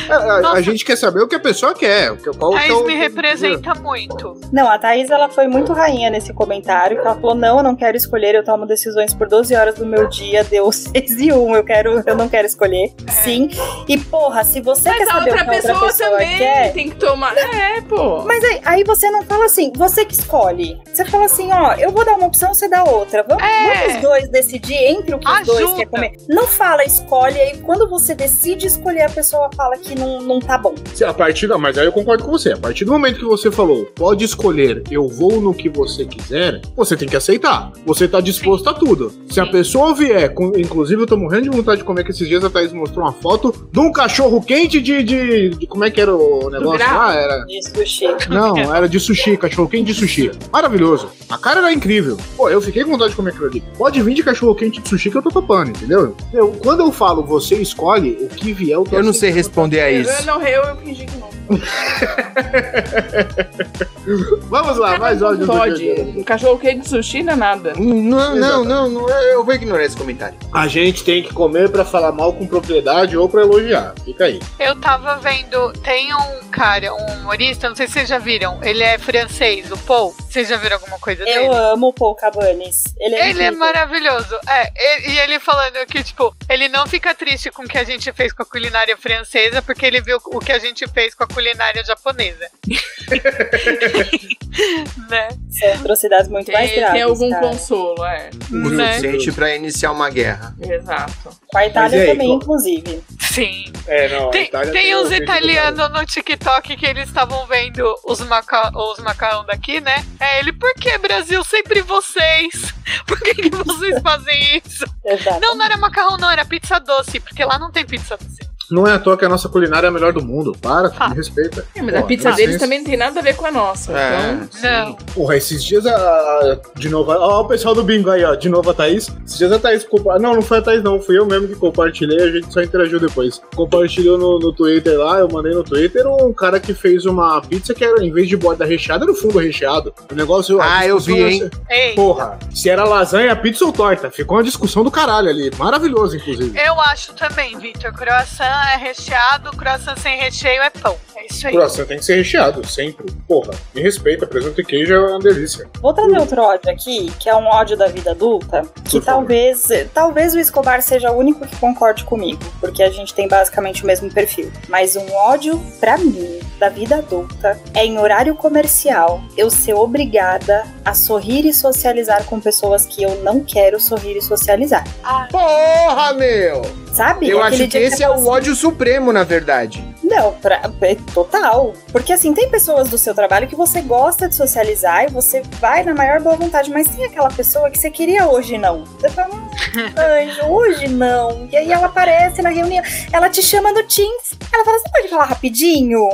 [0.09, 0.63] A, a- a Nossa.
[0.63, 2.13] gente quer saber o que a pessoa quer.
[2.13, 4.41] o que- Qual que é Thaís o- me representa muito.
[4.53, 7.75] Não, a Thaís, ela foi muito rainha nesse comentário, que ela falou, não, eu não
[7.77, 11.57] quero escolher, eu tomo decisões por 12 horas do meu dia, deu 6 e 1,
[11.57, 12.93] eu, quero, eu não quero escolher.
[13.09, 13.49] Sim.
[13.89, 16.11] E, porra, se você Mas quer a saber o outra que a outra pessoa, pessoa
[16.11, 16.73] também quer...
[16.73, 17.37] tem que tomar.
[17.37, 18.23] É, pô.
[18.25, 20.81] Mas aí, aí você não fala assim, você que escolhe.
[20.93, 23.23] Você fala assim, ó, eu vou dar uma opção, você dá outra.
[23.23, 23.75] Vamos, É.
[23.75, 25.73] vamos os dois decidir entre o que os dois Ajuda.
[25.77, 26.13] querem comer.
[26.29, 30.59] Não fala, escolhe, aí quando você decide escolher, a pessoa fala que não, não tá
[30.59, 30.75] bom.
[30.95, 32.53] Se a partir da, mas aí eu concordo com você.
[32.53, 36.61] A partir do momento que você falou, pode escolher, eu vou no que você quiser,
[36.77, 37.73] você tem que aceitar.
[37.87, 39.13] Você tá disposto a tudo.
[39.29, 42.27] Se a pessoa vier, com- inclusive eu tô morrendo de vontade de comer que esses
[42.29, 45.91] dias a Thaís mostrou uma foto de um cachorro quente de, de, de- como é
[45.91, 47.15] que era o negócio lá?
[47.15, 48.07] Era De sushi.
[48.29, 50.31] não, era de sushi, cachorro quente de sushi.
[50.53, 51.09] Maravilhoso.
[51.29, 52.17] A cara era incrível.
[52.37, 53.63] Pô, eu fiquei com vontade de comer aquilo ali.
[53.77, 56.17] Pode vir de cachorro quente de sushi que eu tô topando, entendeu?
[56.33, 59.37] Eu, quando eu falo você escolhe, o que vier eu tô Eu não sei aceitando.
[59.37, 60.11] responder a isso.
[60.11, 61.29] eu não, eu, eu fingi que não.
[64.49, 65.91] Vamos lá, mais áudio do Pode.
[66.17, 67.73] Um cachorro quente de sushi não é nada.
[67.77, 70.37] Não, não, não, não, eu vou ignorar esse comentário.
[70.53, 73.95] A gente tem que comer pra falar mal com propriedade ou pra elogiar.
[74.05, 74.41] Fica aí.
[74.59, 78.83] Eu tava vendo, tem um cara, um humorista, não sei se vocês já viram, ele
[78.83, 80.15] é francês, o Paul.
[80.29, 81.47] Vocês já viram alguma coisa dele?
[81.47, 82.85] Eu amo o Paul Cabanes.
[82.99, 84.39] Ele é Ele é maravilhoso.
[84.49, 87.85] É, e- e ele falando que, tipo, ele não fica triste com o que a
[87.85, 91.25] gente fez com a culinária francesa, porque ele viu o que a gente fez com
[91.25, 92.49] a culinária japonesa.
[95.09, 95.29] né?
[95.51, 96.93] São atrocidades muito mais graves.
[96.93, 97.49] tem algum cara.
[97.49, 98.31] consolo, é.
[98.51, 98.93] O Né?
[98.95, 100.55] suficiente pra iniciar uma guerra.
[100.61, 101.31] Exato.
[101.51, 103.05] Com a Itália aí, também, qual- inclusive.
[103.21, 103.65] Sim.
[103.87, 104.31] É, não.
[104.31, 109.81] Tem, tem uns italianos no TikTok que eles estavam vendo os, maca os macarrão daqui,
[109.81, 110.05] né?
[110.21, 111.43] É ele, por que Brasil?
[111.45, 112.75] Sempre vocês.
[113.07, 114.85] Por que, que vocês fazem isso?
[115.05, 115.41] Exato.
[115.41, 118.48] Não, não era macarrão, não, era pizza doce, porque lá não tem pizza doce.
[118.71, 120.57] Não é à toa que a nossa culinária é a melhor do mundo.
[120.61, 121.09] Para, Ah.
[121.11, 121.65] me respeita.
[121.75, 123.93] É, mas Pô, a pizza deles também não tem nada a ver com a nossa.
[123.93, 124.95] É, Então, Não.
[125.15, 125.91] Porra, esses dias a.
[125.95, 128.35] a- De novo, ó, o pessoal do bingo aí, ó.
[128.35, 129.09] De novo a Thaís.
[129.27, 129.85] Esses dias a Thaís.
[129.85, 131.01] compa- Não, não foi a Thaís, não.
[131.01, 132.21] Fui eu mesmo que compartilhei.
[132.21, 133.41] A gente só interagiu depois.
[133.55, 135.19] Compartilhou no, no Twitter lá.
[135.19, 138.37] Eu mandei no Twitter um cara que fez uma pizza que era, em vez de
[138.37, 139.93] borda recheada, era o fundo recheado.
[140.11, 140.61] O negócio.
[140.61, 141.51] a Ah, eu vi, era- hein?
[141.71, 144.11] Ei, Porra, se era lasanha, pizza ou torta.
[144.11, 145.51] Ficou uma discussão do caralho ali.
[145.59, 146.59] Maravilhoso, inclusive.
[146.59, 147.93] eu acho também, Vitor.
[147.93, 150.97] Croissant é recheado, croissant sem recheio é pão.
[151.17, 151.53] É isso aí.
[151.53, 153.11] Croissant tem que ser recheado, sempre.
[153.27, 154.27] Porra, me respeita.
[154.27, 155.69] Presunto e queijo é uma delícia.
[155.81, 160.35] Vou trazer outro ódio aqui, que é um ódio da vida adulta, que talvez, talvez
[160.35, 164.13] o Escobar seja o único que concorde comigo, porque a gente tem basicamente o mesmo
[164.13, 164.51] perfil.
[164.69, 170.67] Mas um ódio, pra mim, da vida adulta, é em horário comercial eu ser obrigada
[170.85, 174.85] a sorrir e socializar com pessoas que eu não quero sorrir e socializar.
[175.31, 176.63] Porra, meu!
[176.93, 177.29] Sabe?
[177.29, 179.85] Eu Aquele acho que esse é o ódio supremo, na verdade.
[180.03, 181.75] Não, pra, é total.
[181.93, 185.85] Porque assim, tem pessoas do seu trabalho que você gosta de socializar e você vai
[185.85, 188.85] na maior boa vontade, mas tem aquela pessoa que você queria hoje não.
[188.85, 189.49] Você fala, hum,
[189.97, 191.47] anjo, hoje não.
[191.53, 192.83] E aí ela aparece na reunião,
[193.13, 196.09] ela te chama no Teams, ela fala, você pode falar rapidinho?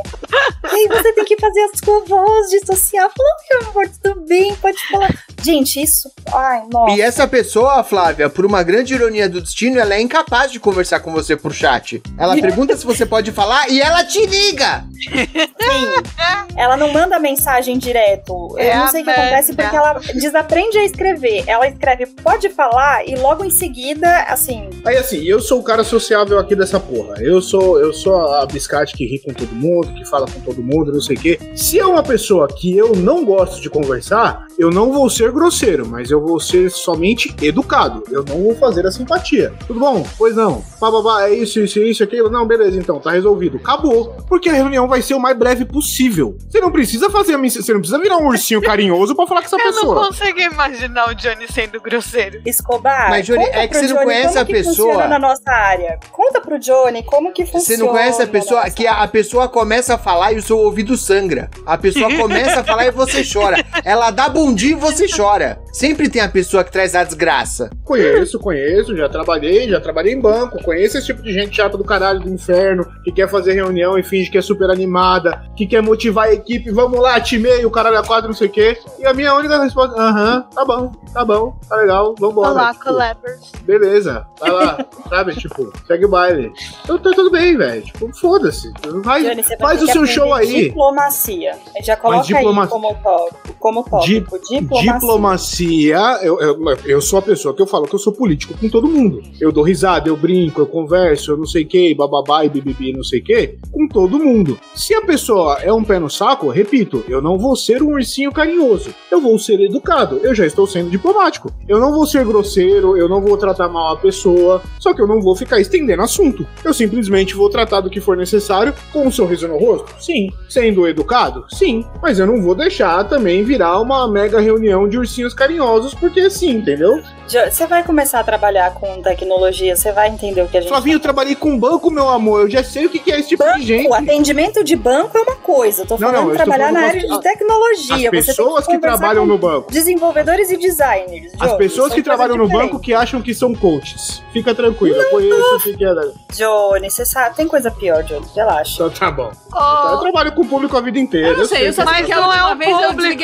[0.64, 4.26] E aí você tem que fazer a sua voz de social, falando, meu amor, tudo
[4.26, 5.10] bem, pode falar.
[5.44, 6.10] Gente, isso.
[6.32, 6.96] Ai, nossa.
[6.96, 11.00] E essa pessoa, Flávia, por uma grande ironia do destino, ela é incapaz de conversar
[11.00, 12.02] com você por chat.
[12.18, 14.84] Ela pergunta se você pode falar e ela te liga!
[15.10, 16.56] Sim.
[16.56, 18.32] Ela não manda mensagem direto.
[18.56, 19.22] Eu É não a sei o que merda.
[19.26, 21.44] acontece porque ela desaprende a escrever.
[21.46, 24.68] Ela escreve pode falar e logo em seguida, assim.
[24.84, 27.16] Aí assim, eu sou o cara sociável aqui dessa porra.
[27.20, 30.62] Eu sou, eu sou a biscate que ri com todo mundo, que fala com todo
[30.62, 31.38] mundo, não sei o quê.
[31.54, 35.86] Se é uma pessoa que eu não gosto de conversar, eu não vou ser grosseiro,
[35.86, 38.02] mas eu vou ser somente educado.
[38.10, 39.52] Eu não vou fazer a simpatia.
[39.66, 40.06] Tudo bom?
[40.16, 40.64] Pois não.
[40.80, 42.30] Bababá, é isso, isso, isso, aquilo.
[42.30, 43.58] Não, beleza, então, tá resolvido.
[43.58, 44.16] Acabou.
[44.28, 46.36] Porque a reunião vai ser o mais breve possível.
[46.48, 49.46] Você não precisa fazer a Você não precisa virar um ursinho carinhoso pra falar com
[49.46, 50.06] essa Eu não pessoa.
[50.06, 52.40] consigo imaginar o Johnny sendo grosseiro.
[52.46, 53.10] Escobar.
[53.10, 54.92] Mas, Johnny, conta é que você não Johnny conhece como a pessoa.
[54.92, 55.98] funciona na nossa área.
[56.12, 57.64] Conta pro Johnny como que funciona.
[57.64, 60.58] Você não conhece a pessoa que a, a pessoa começa a falar e o seu
[60.58, 61.50] ouvido sangra.
[61.66, 63.64] A pessoa começa a falar e você chora.
[63.84, 65.23] Ela dá bom dia e você chora.
[65.72, 67.70] Sempre tem a pessoa que traz a desgraça.
[67.84, 71.84] Conheço, conheço, já trabalhei, já trabalhei em banco, conheço esse tipo de gente chata do
[71.84, 75.82] caralho do inferno, que quer fazer reunião e finge que é super animada, que quer
[75.82, 78.78] motivar a equipe, vamos lá, time o caralho a quadro, não sei o quê.
[78.98, 82.50] E a minha única resposta, aham, tá bom, tá bom, tá legal, vambora.
[82.50, 83.52] Olá, Tipo, collabers.
[83.62, 86.52] Beleza, vai lá, sabe, tipo, segue o baile.
[86.84, 88.72] Então tá tudo bem, velho, tipo, foda-se.
[89.04, 90.64] Faz, Johnny, vai faz o seu show aí.
[90.68, 91.52] Diplomacia.
[91.82, 93.54] Já coloca diploma- aí como tópico.
[93.58, 94.38] Como Di- tópico.
[94.48, 94.92] Diplomacia.
[95.04, 98.68] Diplomacia, eu, eu, eu sou a pessoa que eu falo que eu sou político com
[98.68, 99.22] todo mundo.
[99.40, 102.92] Eu dou risada, eu brinco, eu converso, eu não sei o que, bababá e bibibi,
[102.92, 104.58] não sei o que, com todo mundo.
[104.74, 108.32] Se a pessoa é um pé no saco, repito, eu não vou ser um ursinho
[108.32, 108.94] carinhoso.
[109.10, 111.52] Eu vou ser educado, eu já estou sendo diplomático.
[111.68, 115.06] Eu não vou ser grosseiro, eu não vou tratar mal a pessoa, só que eu
[115.06, 116.46] não vou ficar estendendo assunto.
[116.64, 119.94] Eu simplesmente vou tratar do que for necessário com um sorriso no rosto?
[120.02, 120.30] Sim.
[120.48, 121.44] Sendo educado?
[121.50, 121.84] Sim.
[122.02, 126.50] Mas eu não vou deixar também virar uma mega reunião de ursinhos carinhosos, porque sim,
[126.50, 127.02] entendeu?
[127.26, 130.96] Você vai começar a trabalhar com tecnologia, você vai entender o que a gente Flavinho,
[130.96, 133.44] eu trabalhei com banco, meu amor, eu já sei o que que é esse tipo
[133.54, 133.88] de gente.
[133.88, 136.46] O atendimento de banco é uma coisa, eu tô Não, falando não, eu de estou
[136.46, 138.10] trabalhar na falando área de tecnologia.
[138.10, 139.70] As pessoas que conversar trabalham no banco.
[139.72, 141.32] Desenvolvedores e designers.
[141.40, 144.22] As pessoas que trabalham no banco que acham que são coaches.
[144.32, 145.88] Fica tranquilo, eu conheço o que que é.
[145.88, 146.36] diferentes.
[146.36, 148.74] Johnny, você sabe, tem coisa pior, Johnny, relaxa.
[148.74, 149.30] Então tá bom.
[149.52, 151.28] Oh, Eu trabalho com o público a vida inteira.
[151.28, 153.22] Eu não sei, eu só que- sei Mas que não é o vez eu público.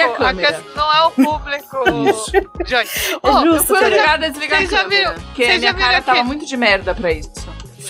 [0.76, 1.59] não é o público.
[2.66, 2.88] Johnny.
[2.88, 5.60] É Oh, justo, Eu fui você- obrigada a desligar a Vocês já viram- Porque minha
[5.60, 7.30] já cara tava muito de merda pra isso.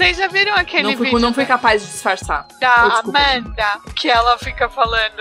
[0.01, 2.47] Vocês já viram aquele Não fui, vídeo não fui capaz de disfarçar.
[2.59, 3.11] da Oh.
[3.11, 3.81] Amanda?
[3.95, 5.21] Que ela fica falando.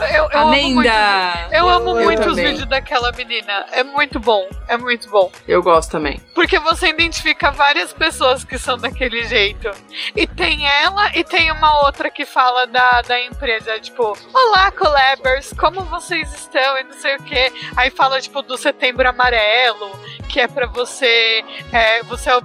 [0.00, 0.88] Eu, eu amo muito.
[0.88, 1.48] Amanda!
[1.52, 2.46] Eu amo Eu muito os também.
[2.46, 3.66] vídeos daquela menina.
[3.72, 4.48] É muito bom.
[4.66, 5.30] É muito bom.
[5.46, 6.18] Eu gosto também.
[6.34, 9.70] Porque você identifica várias pessoas que são daquele jeito.
[10.14, 15.52] E tem ela e tem uma outra que fala da, da empresa, tipo, Olá, collabers,
[15.52, 16.78] como vocês estão?
[16.78, 17.52] E não sei o que.
[17.76, 19.90] Aí fala, tipo, do setembro amarelo,
[20.30, 21.44] que é pra você.
[21.70, 22.36] É, você é é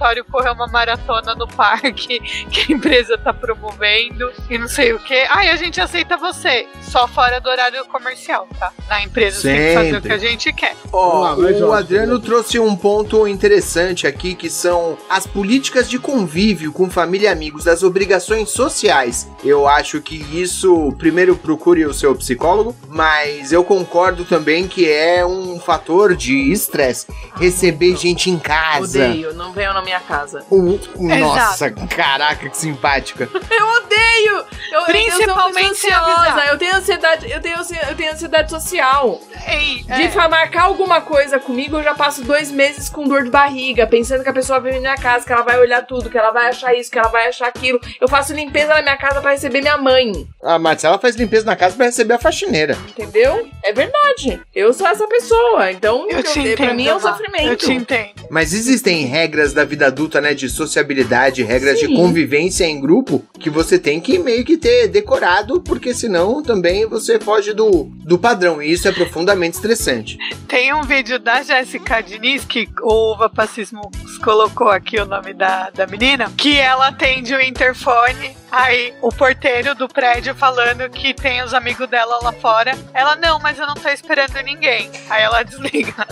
[0.00, 2.18] obrigatório correr uma maratona no parque
[2.50, 5.14] que a empresa tá promovendo e não sei o que.
[5.28, 6.66] Ai, a gente aceita você.
[6.82, 8.72] Só fora do horário comercial, tá?
[8.88, 10.08] Na empresa você tem que fazer o Sempre.
[10.08, 10.76] que a gente quer.
[10.92, 11.70] Ó, mais o.
[11.70, 17.32] Adriano trouxe um ponto interessante aqui, que são as políticas de convívio com família e
[17.32, 19.28] amigos, das obrigações sociais.
[19.44, 25.24] Eu acho que isso, primeiro procure o seu psicólogo, mas eu concordo também que é
[25.24, 27.06] um fator de estresse.
[27.36, 28.98] Receber gente em casa.
[28.98, 30.44] Odeio, não venham na minha minha casa.
[30.50, 30.78] Uh,
[31.18, 33.28] nossa, caraca, que simpática.
[33.50, 34.44] Eu odeio!
[34.72, 37.56] Eu, Principalmente eu ansiosa, eu tenho ansiedade, eu tenho,
[37.88, 39.20] eu tenho ansiedade social.
[39.46, 40.28] Ei, De é.
[40.28, 44.28] marcar alguma coisa comigo, eu já passo dois meses com dor de barriga, pensando que
[44.28, 46.74] a pessoa vem na minha casa, que ela vai olhar tudo, que ela vai achar
[46.74, 47.80] isso, que ela vai achar aquilo.
[48.00, 50.12] Eu faço limpeza na minha casa pra receber minha mãe,
[50.42, 52.76] A Marcela faz limpeza na casa pra receber a faxineira.
[52.90, 53.48] entendeu?
[53.70, 54.40] É verdade.
[54.52, 56.56] Eu sou essa pessoa, então Eu te eu- entendo.
[56.56, 57.46] pra mim é um sofrimento.
[57.46, 58.10] Eu te entendo.
[58.28, 60.34] Mas existem regras da vida adulta, né?
[60.34, 61.94] De sociabilidade, regras de Sim.
[61.94, 67.18] convivência em grupo que você tem que meio que ter decorado, porque senão também você
[67.20, 68.60] foge do, do padrão.
[68.60, 70.18] E isso é profundamente estressante.
[70.48, 73.82] Tem um vídeo da Jéssica Diniz, que o Vapacismo
[74.24, 79.74] colocou aqui o nome da, da menina, que ela atende o interfone, aí o porteiro
[79.74, 82.72] do prédio falando que tem os amigos dela lá fora.
[82.92, 84.90] Ela, não, mas eu não tô esperando ninguém.
[85.08, 86.06] Aí ela desliga.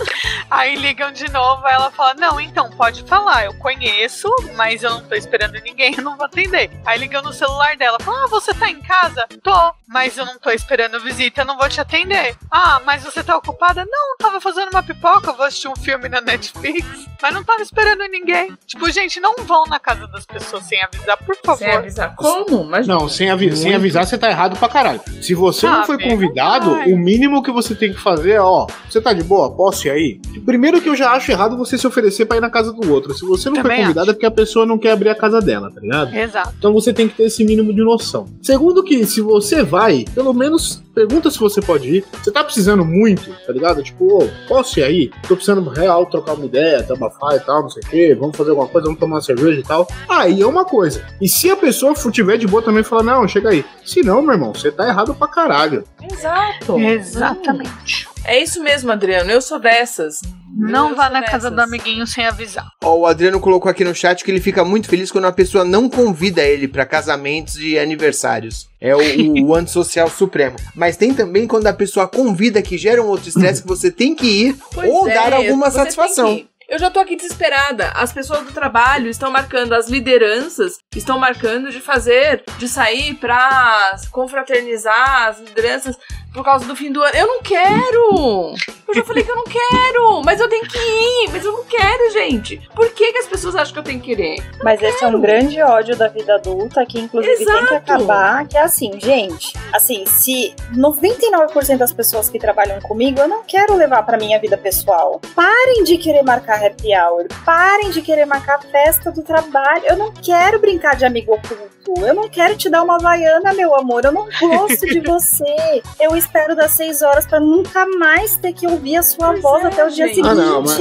[0.49, 4.89] Aí ligam de novo, aí ela fala, não, então, pode falar, eu conheço, mas eu
[4.89, 6.71] não tô esperando ninguém, eu não vou atender.
[6.85, 9.27] Aí ligam no celular dela, fala, ah, você tá em casa?
[9.43, 12.35] Tô, mas eu não tô esperando visita, eu não vou te atender.
[12.49, 13.85] Ah, mas você tá ocupada?
[13.85, 16.85] Não, tava fazendo uma pipoca, vou assistir um filme na Netflix,
[17.21, 18.57] mas não tava esperando ninguém.
[18.65, 21.57] Tipo, gente, não vão na casa das pessoas sem avisar, por favor.
[21.57, 22.15] Sem avisar.
[22.45, 22.63] Como?
[22.63, 25.01] Mas Não, sem, avi- sem avisar você tá errado pra caralho.
[25.21, 28.99] Se você não foi convidado, o mínimo que você tem que fazer é, ó, você
[29.01, 29.51] tá de boa?
[29.51, 30.19] Posso ir aí?
[30.45, 33.13] Primeiro que eu já acho errado você se oferecer pra ir na casa do outro.
[33.13, 35.39] Se você não Também foi convidado é porque a pessoa não quer abrir a casa
[35.41, 36.15] dela, tá ligado?
[36.15, 36.53] Exato.
[36.57, 38.25] Então você tem que ter esse mínimo de noção.
[38.41, 42.05] Segundo que se você vai, pelo menos pergunta se você pode ir.
[42.21, 43.81] Você tá precisando muito, tá ligado?
[43.81, 45.11] Tipo, ô, posso ir aí?
[45.27, 48.17] Tô precisando real trocar uma ideia, desabafar e tal, não sei o quê.
[48.19, 49.87] Vamos fazer alguma coisa, vamos tomar uma cerveja e tal.
[50.09, 51.05] Aí é uma coisa.
[51.21, 53.63] E se a pessoa tiver de boa também falar, não, chega aí.
[53.85, 55.85] Se não, meu irmão, você tá errado pra caralho.
[56.11, 56.77] Exato.
[56.77, 58.09] Exatamente.
[58.25, 59.31] É isso mesmo, Adriano.
[59.31, 60.21] Eu sou dessas.
[60.57, 62.67] Não vá na casa do amiguinho sem avisar.
[62.83, 65.63] Ó, o Adriano colocou aqui no chat que ele fica muito feliz quando a pessoa
[65.63, 68.67] não convida ele pra casamentos e aniversários.
[68.81, 68.99] É o,
[69.45, 70.55] o antissocial supremo.
[70.75, 74.15] Mas tem também quando a pessoa convida que gera um outro estresse que você tem
[74.15, 76.49] que ir Pois ou é, dar alguma você tem satisfação.
[76.69, 77.89] Eu já tô aqui desesperada.
[77.95, 83.95] As pessoas do trabalho estão marcando, as lideranças estão marcando de fazer, de sair pra
[84.11, 85.97] confraternizar as lideranças
[86.33, 87.15] por causa do fim do ano.
[87.15, 88.53] Eu não quero!
[88.87, 90.21] Eu já falei que eu não quero!
[90.23, 91.29] Mas eu tenho que ir!
[91.31, 92.57] Mas eu não quero, gente!
[92.75, 94.37] Por que, que as pessoas acham que eu tenho que querer?
[94.63, 97.73] Mas esse é um grande ódio da vida adulta que, inclusive, tem que Exato.
[97.75, 98.47] acabar.
[98.47, 99.53] Que é assim, gente.
[99.71, 104.57] Assim, se 99% das pessoas que trabalham comigo eu não quero levar pra minha vida
[104.57, 105.21] pessoal.
[105.35, 107.27] Parem de querer marcar happy hour.
[107.45, 109.83] Parem de querer marcar festa do trabalho.
[109.85, 112.05] Eu não quero brincar de amigo oculto.
[112.05, 114.03] Eu não quero te dar uma vaiana, meu amor.
[114.05, 115.81] Eu não gosto de você.
[115.99, 119.63] Eu espero das 6 horas pra nunca mais ter que ouvir a sua Pois voz
[119.63, 120.15] é, até o dia gente.
[120.15, 120.29] seguinte.
[120.31, 120.79] Ah, não, mas-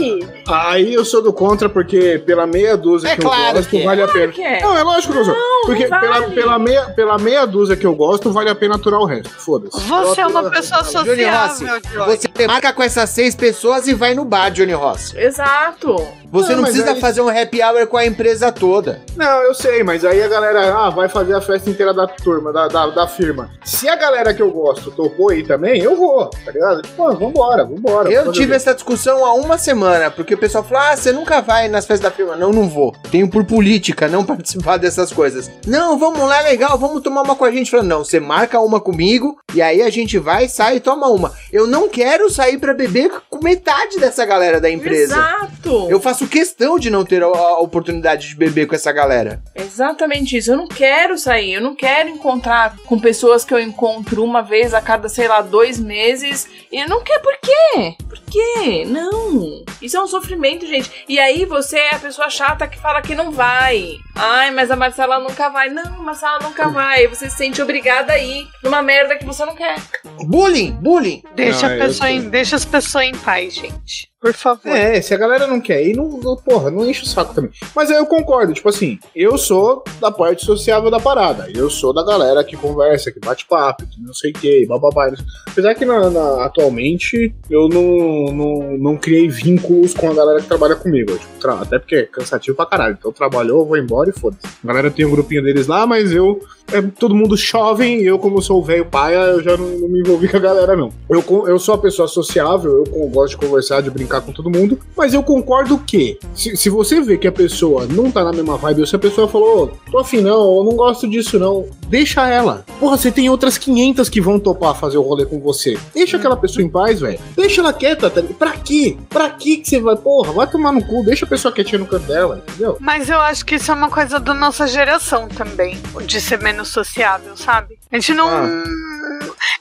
[0.48, 3.80] Aí eu sou do contra, porque pela meia dúzia É que claro eu gosto, que
[3.80, 3.84] é.
[3.84, 4.32] vale a pena.
[4.32, 4.60] que é.
[4.60, 5.34] Não, é lógico que eu sou.
[5.66, 6.34] Porque não pela, vale.
[6.34, 9.28] pela, meia, pela meia dúzia que eu gosto, vale a pena aturar o resto.
[9.30, 9.80] Foda-se.
[9.80, 12.16] Você é uma pessoa Johnny Rossi, sociável, Johnny.
[12.16, 15.16] você marca com essas seis pessoas e vai no bar, Johnny Rossi.
[15.18, 15.96] Exato!
[16.30, 19.00] Você Não, não precisa aí- fazer um happy hour com a empresa toda.
[19.16, 22.52] Não, eu sei, mas aí a galera ah, vai fazer a festa inteira da turma,
[22.52, 23.50] da, da, da firma.
[23.64, 26.82] Se a galera que eu gosto topou aí também, eu vou, tá ligado?
[26.82, 28.10] Tipo, ah, vambora, vambora.
[28.10, 31.68] Eu tive essa discussão há uma semana, porque o pessoal falou: ah, você nunca vai
[31.68, 32.36] nas festas da firma.
[32.36, 32.94] Não, não vou.
[33.10, 35.50] Tenho por política não participar dessas coisas.
[35.66, 37.70] Não, vamos lá, legal, vamos tomar uma com a gente.
[37.70, 41.32] Falando, não, você marca uma comigo e aí a gente vai, sai e toma uma.
[41.52, 45.14] Eu não quero sair pra beber com metade dessa galera da empresa.
[45.14, 45.86] Exato!
[45.88, 49.42] Eu faço questão de não ter a, a oportunidade de beber com essa galera.
[49.54, 50.50] Exatamente isso.
[50.52, 54.74] Eu não quero sair, eu não quero encontrar com pessoas que eu encontro uma vez
[54.74, 56.48] a cada, sei lá, dois meses.
[56.72, 57.22] E eu não quero.
[57.22, 57.94] Por quê?
[58.08, 58.84] Por quê?
[58.86, 59.64] Não.
[59.82, 60.90] Isso é um sofrimento, gente.
[61.08, 63.96] E aí você é a pessoa chata que fala que não vai.
[64.14, 65.68] Ai, mas a Marcela nunca vai.
[65.70, 67.06] Não, a Marcela nunca vai.
[67.06, 69.76] Você se sente obrigada a ir numa merda que você não quer.
[70.24, 71.22] Bullying, bullying.
[71.34, 74.07] Deixa, Não, a eu pessoa tô- em, deixa as pessoas em paz, gente.
[74.20, 74.66] Por favor.
[74.76, 77.50] É, se a galera não quer ir, não, porra, não enche o saco também.
[77.74, 81.48] Mas aí eu concordo, tipo assim, eu sou da parte sociável da parada.
[81.54, 85.08] Eu sou da galera que conversa, que bate papo, que não sei o que, bababá.
[85.48, 90.48] Apesar que na, na- atualmente eu não, não, não criei vínculos com a galera que
[90.48, 91.16] trabalha comigo.
[91.16, 92.96] Tipo, até porque é cansativo pra caralho.
[92.98, 94.42] Então trabalhou, vou embora e foda-se.
[94.62, 96.40] A galera tem um grupinho deles lá, mas eu.
[96.70, 100.00] É todo mundo jovem, eu, como sou o velho paia, eu já não, não me
[100.00, 100.90] envolvi com a galera, não.
[101.08, 104.50] Eu, eu sou a pessoa sociável, eu gosto de conversar, de brincar brincar com todo
[104.50, 104.78] mundo.
[104.96, 108.56] Mas eu concordo que, se, se você vê que a pessoa não tá na mesma
[108.56, 111.66] vibe, ou se a pessoa falou, "Ô, tô afim não, eu não gosto disso não,
[111.88, 112.64] deixa ela.
[112.80, 115.78] Porra, você tem outras 500 que vão topar fazer o rolê com você.
[115.94, 117.18] Deixa aquela pessoa em paz, velho.
[117.36, 118.22] Deixa ela quieta, tá?
[118.38, 118.96] Pra quê?
[119.10, 121.86] Pra quê que você vai, porra, vai tomar no cu, deixa a pessoa quietinha no
[121.86, 122.76] canto dela, entendeu?
[122.80, 126.68] Mas eu acho que isso é uma coisa da nossa geração também, de ser menos
[126.68, 127.78] sociável, sabe?
[127.92, 128.28] A gente não.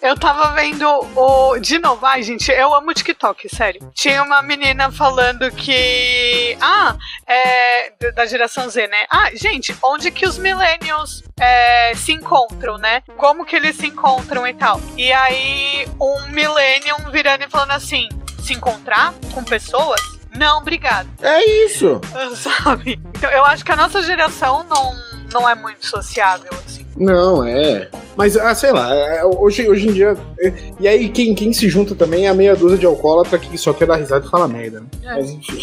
[0.02, 0.86] Eu tava vendo
[1.16, 1.60] o.
[1.60, 3.92] De novo, ai, gente, eu amo TikTok, sério.
[3.94, 6.58] Tinha uma menina falando que.
[6.62, 6.96] Ah,
[7.26, 7.92] é.
[8.12, 9.06] Da geração Z, né?
[9.10, 13.02] Ah, gente, onde que os millennials é, se encontram, né?
[13.18, 14.80] Como que eles se encontram e tal.
[14.96, 18.08] E aí, um millennium virando e falando assim:
[18.44, 20.02] se encontrar com pessoas?
[20.36, 21.10] Não, obrigado.
[21.22, 22.00] É isso.
[22.36, 23.00] Sabe?
[23.16, 24.96] Então, eu acho que a nossa geração não,
[25.34, 26.87] não é muito sociável, assim.
[26.98, 27.90] Não, é.
[28.16, 30.18] Mas, ah, sei lá, é, hoje, hoje em dia.
[30.40, 33.56] é, e aí, quem, quem se junta também é a meia dúzia de alcoólatra que
[33.58, 34.88] só quer dar risada e falar merda, né?
[35.04, 35.14] É.
[35.14, 35.60] Mas enfim.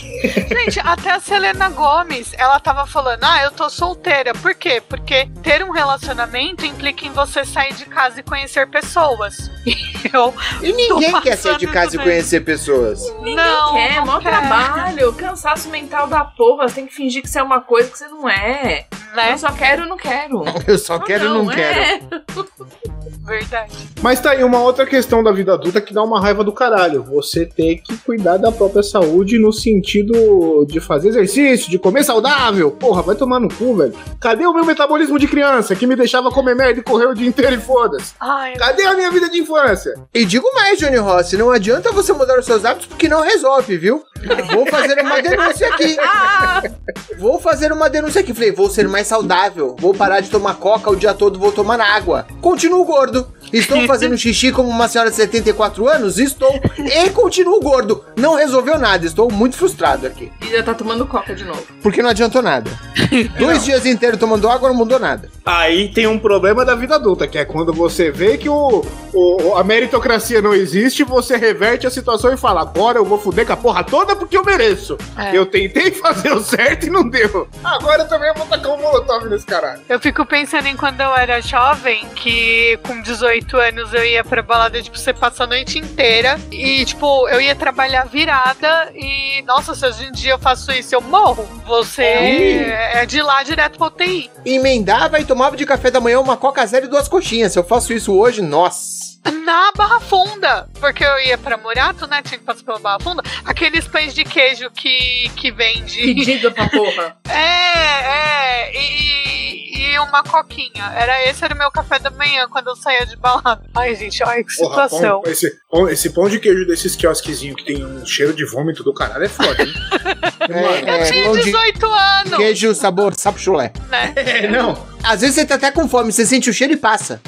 [0.49, 4.32] Gente, até a Selena Gomes, ela tava falando, ah, eu tô solteira.
[4.35, 4.80] Por quê?
[4.89, 9.51] Porque ter um relacionamento implica em você sair de casa e conhecer pessoas.
[9.66, 9.74] E
[10.14, 10.32] eu
[10.62, 13.03] E ninguém quer sair de casa e conhecer pessoas.
[13.18, 14.30] Ninguém Não, quer, não mó quer.
[14.30, 16.68] trabalho, cansaço mental da porra.
[16.68, 18.87] Você tem que fingir que você é uma coisa que você não é.
[19.14, 19.32] Né?
[19.32, 20.45] Eu só quero, não quero.
[20.66, 21.81] Eu só quero e não, quero.
[21.81, 22.01] é.
[23.25, 23.72] Verdade.
[24.03, 27.03] Mas tá aí uma outra questão da vida adulta que dá uma raiva do caralho.
[27.05, 32.70] Você tem que cuidar da própria saúde no sentido de fazer exercício, de comer saudável.
[32.70, 33.95] Porra, vai tomar no cu, velho.
[34.20, 37.27] Cadê o meu metabolismo de criança que me deixava comer merda e correr o dia
[37.27, 38.12] inteiro e foda-se?
[38.59, 39.95] Cadê a minha vida de infância?
[40.12, 43.79] E digo mais, Johnny Rossi, não adianta você mudar os seus hábitos porque não resolve,
[43.79, 44.05] viu?
[44.53, 45.97] Vou fazer uma denúncia aqui.
[47.18, 48.35] Vou fazer uma denúncia aqui.
[48.35, 49.77] Falei, vou ser mais saudável.
[49.79, 52.27] Vou parar de tomar coca o dia todo, vou tomar água.
[52.41, 53.27] Continuo gordo.
[53.53, 56.19] Estou fazendo xixi como uma senhora de 74 anos?
[56.19, 56.61] Estou.
[56.79, 58.05] E continuo gordo.
[58.17, 59.07] Não resolveu nada.
[59.07, 60.31] Estou muito frustrado aqui.
[60.43, 61.62] E já tá tomando coca de novo.
[61.83, 62.71] Porque não adiantou nada.
[63.39, 65.31] Dois dias inteiros tomando água não mudou nada.
[65.45, 69.55] Aí tem um problema da vida adulta, que é quando você vê que o, o-
[69.57, 73.53] a meritocracia não existe, você reverte a situação e fala: agora eu vou fuder com
[73.53, 74.97] a porra toda porque eu mereço.
[75.19, 75.37] É.
[75.37, 77.47] Eu tentei fazer o certo e não deu.
[77.63, 79.81] Agora eu também vou tacar um molotov nesse caralho.
[79.89, 84.43] Eu fico pensando em quando eu era jovem, que com 18 anos eu ia pra
[84.43, 89.75] balada, tipo, você passa a noite inteira e, tipo, eu ia trabalhar virada e, nossa,
[89.75, 91.47] se hoje em dia eu faço isso, eu morro.
[91.67, 94.31] Você é de lá direto pra UTI.
[94.45, 97.53] Emendava e tomava de café da manhã uma coca zero e duas coxinhas.
[97.53, 99.18] Se eu faço isso hoje, nossa.
[99.45, 102.22] Na Barra Funda, porque eu ia pra Murato, né?
[102.22, 103.22] Tinha que passar pela Barra Funda.
[103.45, 105.97] Aqueles pães de queijo que, que vende.
[106.14, 107.16] Pedido pra porra.
[107.28, 108.72] É, é.
[108.76, 110.93] E, e uma coquinha.
[110.97, 113.62] Era esse era o meu café da manhã quando eu saía de balada.
[113.75, 115.20] Ai, gente, ai, que Porra, situação.
[115.22, 118.83] pão- esse, pão, esse pão de queijo desses quiosquezinhos que tem um cheiro de vômito
[118.85, 119.72] do caralho é foda, hein?
[120.49, 123.72] Mano, Eu tinha pão de 18 anos, Queijo, sabor, sapo chulé.
[123.89, 124.12] né?
[124.16, 124.87] é, não.
[125.03, 127.20] Às vezes você tá até com fome, você sente o cheiro e passa.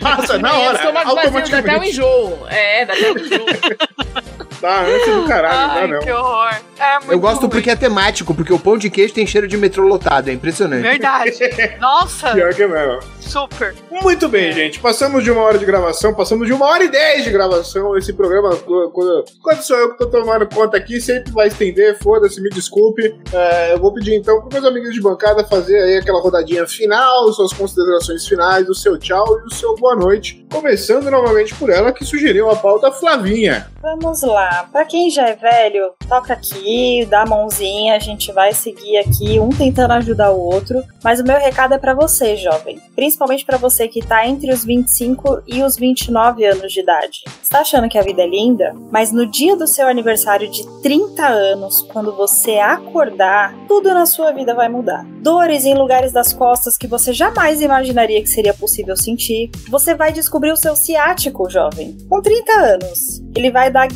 [0.00, 1.88] Passa na hora, vazio, dá até um automaticamente.
[1.90, 2.46] enjoo.
[2.48, 3.46] É, dá até um enjoo.
[4.60, 6.16] Tá antes do caralho, Ai, não, que não.
[6.20, 6.54] horror.
[6.78, 7.50] É muito Eu gosto ruim.
[7.50, 10.82] porque é temático, porque o pão de queijo tem cheiro de metrô lotado, é impressionante.
[10.82, 11.32] Verdade.
[11.80, 13.00] Nossa, Pior que é mesmo.
[13.20, 13.74] super.
[13.90, 14.78] Muito bem, gente.
[14.80, 17.96] Passamos de uma hora de gravação, passamos de uma hora e dez de gravação.
[17.96, 21.98] Esse programa, quando, quando sou eu que tô tomando conta aqui, sempre vai estender.
[22.02, 23.14] Foda-se, me desculpe.
[23.32, 27.32] É, eu vou pedir então para meus amigos de bancada fazer aí aquela rodadinha final,
[27.32, 30.46] suas considerações finais, o seu tchau e o seu boa noite.
[30.52, 33.68] Começando novamente por ela que sugeriu a pauta Flavinha.
[33.82, 34.49] Vamos lá.
[34.72, 39.38] Pra quem já é velho, toca aqui, dá a mãozinha, a gente vai seguir aqui,
[39.38, 40.82] um tentando ajudar o outro.
[41.02, 42.80] Mas o meu recado é pra você, jovem.
[42.94, 47.22] Principalmente pra você que tá entre os 25 e os 29 anos de idade.
[47.42, 48.74] Você tá achando que a vida é linda?
[48.90, 54.32] Mas no dia do seu aniversário de 30 anos, quando você acordar, tudo na sua
[54.32, 55.04] vida vai mudar.
[55.22, 59.50] Dores em lugares das costas que você jamais imaginaria que seria possível sentir.
[59.68, 61.96] Você vai descobrir o seu ciático, jovem.
[62.08, 63.20] Com 30 anos.
[63.36, 63.88] Ele vai dar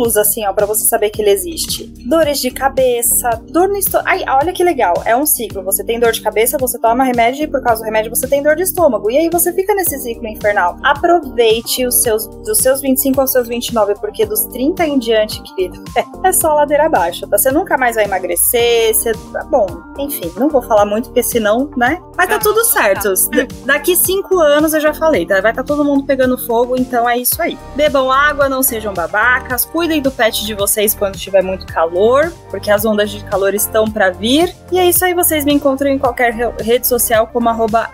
[0.00, 1.84] pulos assim, ó, pra você saber que ele existe.
[2.06, 4.08] Dores de cabeça, dor no estômago.
[4.08, 4.94] Ai, olha que legal.
[5.04, 5.62] É um ciclo.
[5.64, 8.42] Você tem dor de cabeça, você toma remédio e por causa do remédio você tem
[8.42, 9.10] dor de estômago.
[9.10, 10.78] E aí você fica nesse ciclo infernal.
[10.82, 15.82] Aproveite os seus dos seus 25 aos seus 29, porque dos 30 em diante, querido,
[16.24, 17.36] é só ladeira abaixo, tá?
[17.36, 19.12] Você nunca mais vai emagrecer, você...
[19.32, 19.66] tá Bom,
[19.98, 22.00] enfim, não vou falar muito, porque senão, né?
[22.16, 23.12] Mas tá tudo certo.
[23.30, 25.40] D- Daqui cinco anos, eu já falei, tá?
[25.40, 27.58] Vai tá todo mundo pegando fogo, então é isso aí.
[27.74, 32.32] Bebam água, não sejam babacas, babacas, cuidem do pet de vocês quando tiver muito calor,
[32.48, 34.54] porque as ondas de calor estão para vir.
[34.70, 37.90] E é isso aí, vocês me encontram em qualquer re- rede social como arroba.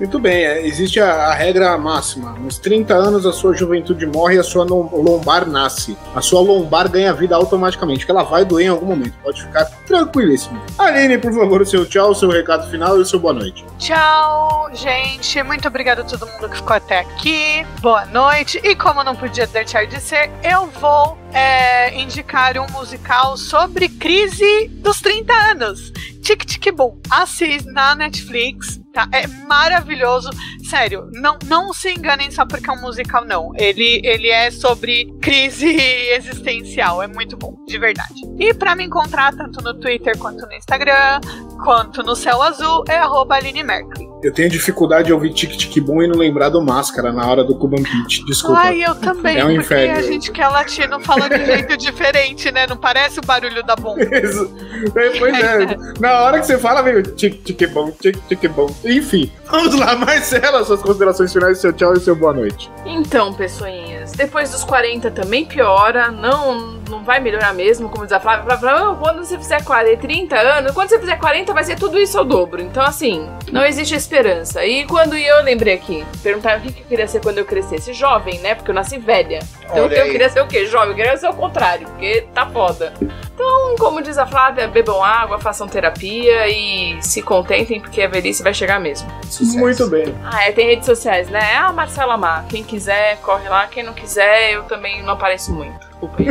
[0.00, 2.32] Muito bem, é, existe a, a regra máxima.
[2.32, 5.96] Nos 30 anos a sua juventude morre e a sua lom- lombar nasce.
[6.12, 9.14] A sua lombar ganha vida automaticamente, que ela vai doer em algum momento.
[9.22, 10.60] Pode ficar tranquilíssimo.
[10.76, 13.64] Aline, por favor, o seu tchau, o seu recado final e o seu boa noite.
[13.78, 15.40] Tchau, gente.
[15.44, 17.64] Muito obrigada a todo mundo que ficou até aqui.
[17.80, 18.60] Boa noite.
[18.64, 24.68] E como não podia deixar de ser, eu vou é, indicar um musical sobre crise
[24.68, 25.92] dos 30 anos.
[26.30, 26.96] Tic Tic Boom.
[27.10, 28.78] Assiste na Netflix.
[28.92, 29.08] Tá?
[29.12, 30.30] É maravilhoso.
[30.68, 33.52] Sério, não, não se enganem só porque é um musical, não.
[33.56, 35.66] Ele, ele é sobre crise
[36.14, 37.02] existencial.
[37.02, 38.14] É muito bom, de verdade.
[38.38, 41.20] E pra me encontrar tanto no Twitter quanto no Instagram,
[41.64, 44.08] quanto no Céu Azul, é arroba Aline Mercury.
[44.22, 47.42] Eu tenho dificuldade de ouvir Tic Tic Boom e não lembrar do Máscara na hora
[47.42, 48.22] do Cuban Pete.
[48.26, 48.60] Desculpa.
[48.60, 49.98] Ai, eu também, É um porque inferno.
[49.98, 52.66] a gente que é latino fala de jeito diferente, né?
[52.66, 54.02] Não parece o barulho da bomba.
[54.14, 54.52] Isso.
[54.94, 58.74] É, Pois é, na hora que você fala, veio tic tic bom, tic tic bom.
[58.84, 62.70] Enfim, vamos lá, Marcela, suas considerações finais, seu tchau e seu boa noite.
[62.84, 68.20] Então, pessoinhas, depois dos 40 também piora, não, não vai melhorar mesmo, como diz a
[68.20, 68.44] Flávia.
[68.44, 71.76] Flávia fala, "Ah, quando você fizer 40, 30 anos, quando você fizer 40 vai ser
[71.76, 72.60] tudo isso ao dobro.
[72.60, 74.64] Então, assim, não existe esperança.
[74.64, 77.92] E quando eu lembrei aqui, perguntaram o que eu queria ser quando eu crescesse.
[77.92, 78.54] Jovem, né?
[78.54, 79.38] Porque eu nasci velha.
[79.64, 80.10] Então Olha eu aí.
[80.10, 80.66] queria ser o quê?
[80.66, 80.90] Jovem.
[80.90, 82.92] Eu queria ser o contrário, porque tá foda.
[83.34, 88.42] Então, como diz a Flávia, bebam água, façam terapia e se contentem, porque a velhice
[88.42, 89.08] vai chegar mesmo.
[89.24, 89.58] Sucesso.
[89.58, 90.14] Muito bem.
[90.24, 91.54] Ah, é, tem redes sociais, né?
[91.56, 92.44] Ah, Marcela Mar.
[92.48, 93.66] Quem quiser, corre lá.
[93.66, 95.89] Quem não quiser, eu também não apareço muito.
[96.00, 96.26] Desculpa aí.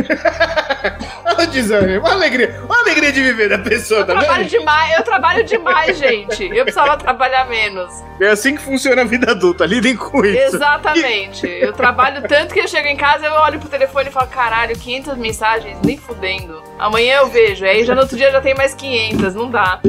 [1.24, 4.50] Olha o desânimo, uma alegria, uma alegria de viver da pessoa, tá Eu trabalho vendo?
[4.58, 6.44] demais, eu trabalho demais, gente.
[6.44, 7.90] Eu precisava trabalhar menos.
[8.20, 10.56] É assim que funciona a vida adulta, lidem com isso.
[10.56, 11.46] Exatamente.
[11.46, 14.76] Eu trabalho tanto que eu chego em casa, eu olho pro telefone e falo, caralho,
[14.76, 16.62] 500 mensagens, nem fudendo.
[16.78, 19.80] Amanhã eu vejo, aí já no outro dia já tem mais 500, não dá.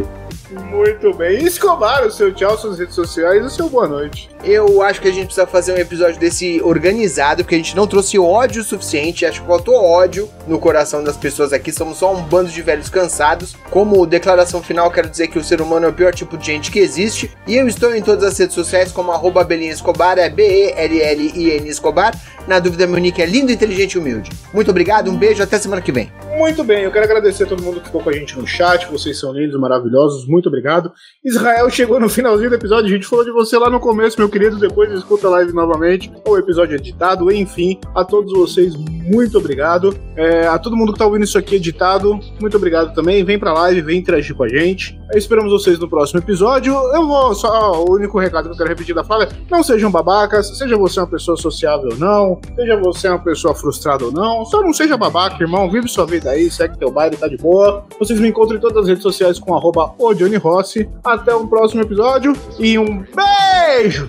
[0.51, 1.43] Muito bem.
[1.45, 4.29] Escobar, o seu tchau, suas redes sociais e o seu boa noite.
[4.43, 7.87] Eu acho que a gente precisa fazer um episódio desse organizado, porque a gente não
[7.87, 9.25] trouxe ódio suficiente.
[9.25, 11.71] Acho que faltou ódio no coração das pessoas aqui.
[11.71, 13.55] Somos só um bando de velhos cansados.
[13.69, 16.71] Como declaração final, quero dizer que o ser humano é o pior tipo de gente
[16.71, 17.31] que existe.
[17.47, 22.13] E eu estou em todas as redes sociais como arroba Belinha Escobar, é B-E-L-L-I-N Escobar.
[22.47, 24.31] Na dúvida, meu nick é lindo, inteligente e humilde.
[24.53, 26.11] Muito obrigado, um beijo, até semana que vem.
[26.37, 28.87] Muito bem, eu quero agradecer a todo mundo que ficou com a gente no chat.
[28.87, 30.25] Vocês são lindos, maravilhosos.
[30.25, 30.91] Muito obrigado.
[31.23, 32.85] Israel chegou no finalzinho do episódio.
[32.85, 34.57] A gente falou de você lá no começo, meu querido.
[34.57, 36.11] Depois escuta a live novamente.
[36.27, 37.31] O episódio editado.
[37.31, 39.95] Enfim, a todos vocês, muito obrigado.
[40.15, 43.23] É, a todo mundo que tá ouvindo isso aqui editado, muito obrigado também.
[43.23, 44.99] Vem pra live, vem interagir com a gente.
[45.13, 46.73] Esperamos vocês no próximo episódio.
[46.73, 47.83] Eu vou só.
[47.83, 50.57] O único recado que eu quero repetir da fala é: não sejam babacas.
[50.57, 52.39] Seja você uma pessoa sociável ou não.
[52.55, 54.45] Seja você uma pessoa frustrada ou não.
[54.45, 55.69] Só não seja babaca, irmão.
[55.69, 57.85] Vive sua vida aí, segue teu baile, tá de boa.
[57.99, 59.93] Vocês me encontram em todas as redes sociais com arroba
[60.37, 60.89] Rossi.
[61.03, 64.07] Até um próximo episódio e um beijo!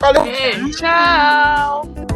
[0.00, 0.24] Valeu!
[0.72, 2.15] Tchau!